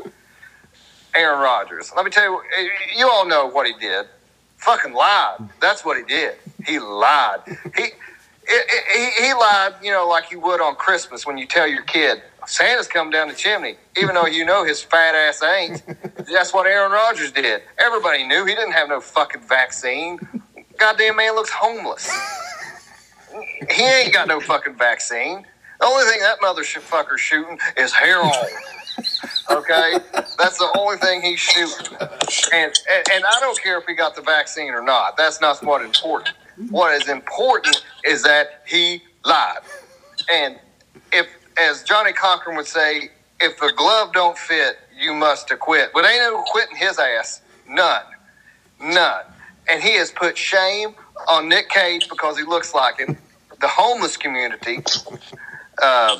Aaron 1.14 1.40
Rodgers. 1.40 1.92
Let 1.94 2.04
me 2.04 2.10
tell 2.10 2.24
you, 2.24 2.40
eh, 2.58 2.68
you 2.96 3.08
all 3.08 3.26
know 3.26 3.46
what 3.46 3.66
he 3.66 3.72
did. 3.74 4.06
Fucking 4.56 4.92
lied. 4.92 5.38
That's 5.60 5.84
what 5.84 5.96
he 5.96 6.04
did. 6.04 6.34
He 6.66 6.78
lied. 6.78 7.40
He, 7.76 7.84
he, 8.48 9.10
he 9.26 9.32
lied, 9.34 9.74
you 9.82 9.90
know, 9.90 10.06
like 10.08 10.30
you 10.30 10.40
would 10.40 10.60
on 10.60 10.74
Christmas 10.76 11.26
when 11.26 11.38
you 11.38 11.46
tell 11.46 11.66
your 11.66 11.82
kid, 11.82 12.22
Santa's 12.46 12.88
coming 12.88 13.12
down 13.12 13.28
the 13.28 13.34
chimney, 13.34 13.76
even 13.96 14.14
though 14.14 14.26
you 14.26 14.44
know 14.44 14.64
his 14.64 14.82
fat 14.82 15.14
ass 15.14 15.42
ain't. 15.42 15.82
That's 16.32 16.52
what 16.52 16.66
Aaron 16.66 16.92
Rodgers 16.92 17.32
did. 17.32 17.62
Everybody 17.78 18.26
knew 18.26 18.44
he 18.44 18.54
didn't 18.54 18.72
have 18.72 18.88
no 18.88 19.00
fucking 19.00 19.42
vaccine. 19.42 20.18
Goddamn 20.78 21.16
man 21.16 21.34
looks 21.34 21.50
homeless. 21.50 22.10
He 23.70 23.82
ain't 23.82 24.12
got 24.12 24.28
no 24.28 24.40
fucking 24.40 24.74
vaccine. 24.76 25.46
The 25.78 25.86
only 25.86 26.04
thing 26.04 26.20
that 26.20 26.40
motherfucker's 26.40 27.20
shooting 27.20 27.58
is 27.76 27.92
heroin. 27.92 28.32
Okay, 29.50 29.98
that's 30.38 30.58
the 30.58 30.68
only 30.78 30.96
thing 30.98 31.22
he's 31.22 31.40
shooting, 31.40 31.96
and, 32.52 32.72
and 32.92 33.04
and 33.12 33.24
I 33.24 33.40
don't 33.40 33.60
care 33.62 33.78
if 33.78 33.86
he 33.86 33.94
got 33.94 34.14
the 34.16 34.22
vaccine 34.22 34.70
or 34.70 34.82
not. 34.82 35.16
That's 35.16 35.40
not 35.40 35.62
what 35.64 35.82
important. 35.82 36.36
What 36.70 36.94
is 36.94 37.08
important 37.08 37.82
is 38.04 38.22
that 38.24 38.62
he 38.66 39.02
lied, 39.24 39.60
and 40.32 40.58
if, 41.12 41.26
as 41.60 41.82
Johnnie 41.82 42.12
Cochran 42.12 42.56
would 42.56 42.66
say, 42.66 43.10
if 43.40 43.58
the 43.58 43.72
glove 43.76 44.12
don't 44.12 44.38
fit, 44.38 44.78
you 44.98 45.14
must 45.14 45.50
acquit. 45.50 45.90
But 45.94 46.04
ain't 46.06 46.22
no 46.22 46.42
quitting 46.48 46.76
his 46.76 46.98
ass. 46.98 47.42
None, 47.68 48.04
none. 48.80 49.24
And 49.68 49.82
he 49.82 49.96
has 49.96 50.10
put 50.10 50.36
shame 50.38 50.94
on 51.28 51.48
Nick 51.48 51.68
Cage 51.70 52.08
because 52.08 52.38
he 52.38 52.44
looks 52.44 52.74
like 52.74 52.98
him. 52.98 53.16
The 53.60 53.68
homeless 53.68 54.16
community. 54.16 54.82
Uh, 55.82 56.18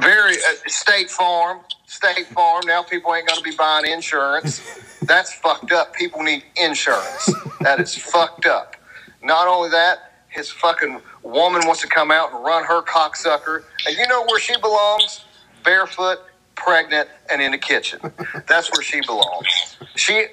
very 0.00 0.34
uh, 0.36 0.54
State 0.68 1.10
Farm, 1.10 1.60
State 1.86 2.26
Farm. 2.28 2.62
Now 2.66 2.82
people 2.82 3.14
ain't 3.14 3.28
going 3.28 3.38
to 3.38 3.44
be 3.44 3.56
buying 3.56 3.86
insurance. 3.90 4.62
That's 5.02 5.32
fucked 5.34 5.72
up. 5.72 5.94
People 5.94 6.22
need 6.22 6.44
insurance. 6.56 7.30
That 7.60 7.80
is 7.80 7.94
fucked 7.96 8.46
up. 8.46 8.76
Not 9.22 9.48
only 9.48 9.70
that, 9.70 9.98
his 10.28 10.50
fucking 10.50 11.00
woman 11.22 11.62
wants 11.66 11.82
to 11.82 11.88
come 11.88 12.10
out 12.10 12.32
and 12.34 12.44
run 12.44 12.64
her 12.64 12.82
cocksucker, 12.82 13.64
and 13.86 13.96
you 13.96 14.06
know 14.08 14.24
where 14.26 14.40
she 14.40 14.58
belongs? 14.60 15.24
Barefoot, 15.64 16.18
pregnant, 16.56 17.08
and 17.30 17.42
in 17.42 17.52
the 17.52 17.58
kitchen. 17.58 18.00
That's 18.48 18.70
where 18.72 18.82
she 18.82 19.00
belongs. 19.02 19.76
She. 19.96 20.26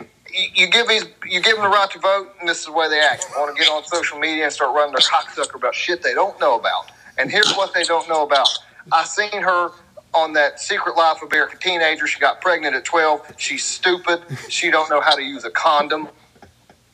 You 0.55 0.67
give 0.69 0.89
these, 0.89 1.05
you 1.27 1.41
give 1.41 1.55
them 1.57 1.63
the 1.65 1.69
right 1.69 1.91
to 1.91 1.99
vote, 1.99 2.29
and 2.39 2.49
this 2.49 2.61
is 2.61 2.65
the 2.67 2.73
way 2.73 2.89
they 2.89 2.99
act. 3.01 3.27
They 3.33 3.39
want 3.41 3.55
to 3.55 3.61
get 3.63 3.71
on 3.71 3.85
social 3.85 4.19
media 4.19 4.45
and 4.45 4.53
start 4.53 4.75
running 4.75 4.93
their 4.93 4.99
cocksucker 5.01 5.55
about 5.55 5.75
shit 5.75 6.03
they 6.03 6.15
don't 6.15 6.39
know 6.41 6.59
about. 6.59 6.91
And 7.19 7.31
here's 7.31 7.53
what 7.55 7.73
they 7.75 7.83
don't 7.83 8.09
know 8.09 8.23
about. 8.25 8.49
I 8.91 9.03
seen 9.03 9.41
her 9.41 9.71
on 10.13 10.33
that 10.33 10.59
Secret 10.59 10.95
Life 10.95 11.21
of 11.21 11.31
America 11.31 11.57
teenager. 11.59 12.07
She 12.07 12.19
got 12.19 12.41
pregnant 12.41 12.75
at 12.75 12.85
12. 12.85 13.33
She's 13.37 13.63
stupid. 13.63 14.21
She 14.49 14.71
don't 14.71 14.89
know 14.89 15.01
how 15.01 15.15
to 15.15 15.23
use 15.23 15.43
a 15.43 15.51
condom. 15.51 16.07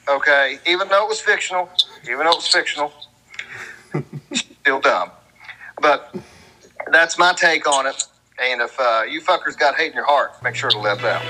Okay, 0.10 0.60
even 0.66 0.88
though 0.90 1.06
it 1.06 1.10
was 1.10 1.22
fictional, 1.22 1.70
even 2.04 2.20
though 2.20 2.32
it 2.32 2.36
was 2.38 2.48
fictional, 2.48 2.92
she's 4.32 4.56
still 4.62 4.80
dumb. 4.80 5.12
But 5.80 6.16
that's 6.92 7.18
my 7.18 7.34
take 7.34 7.68
on 7.68 7.86
it. 7.88 8.04
And 8.42 8.62
if 8.62 8.80
uh, 8.80 9.04
you 9.08 9.22
fuckers 9.22 9.58
got 9.58 9.76
hate 9.76 9.90
in 9.92 9.94
your 9.94 10.06
heart, 10.06 10.42
make 10.44 10.56
sure 10.56 10.72
to 10.72 10.80
let 10.80 11.00
it 11.00 11.06
out. 11.06 11.24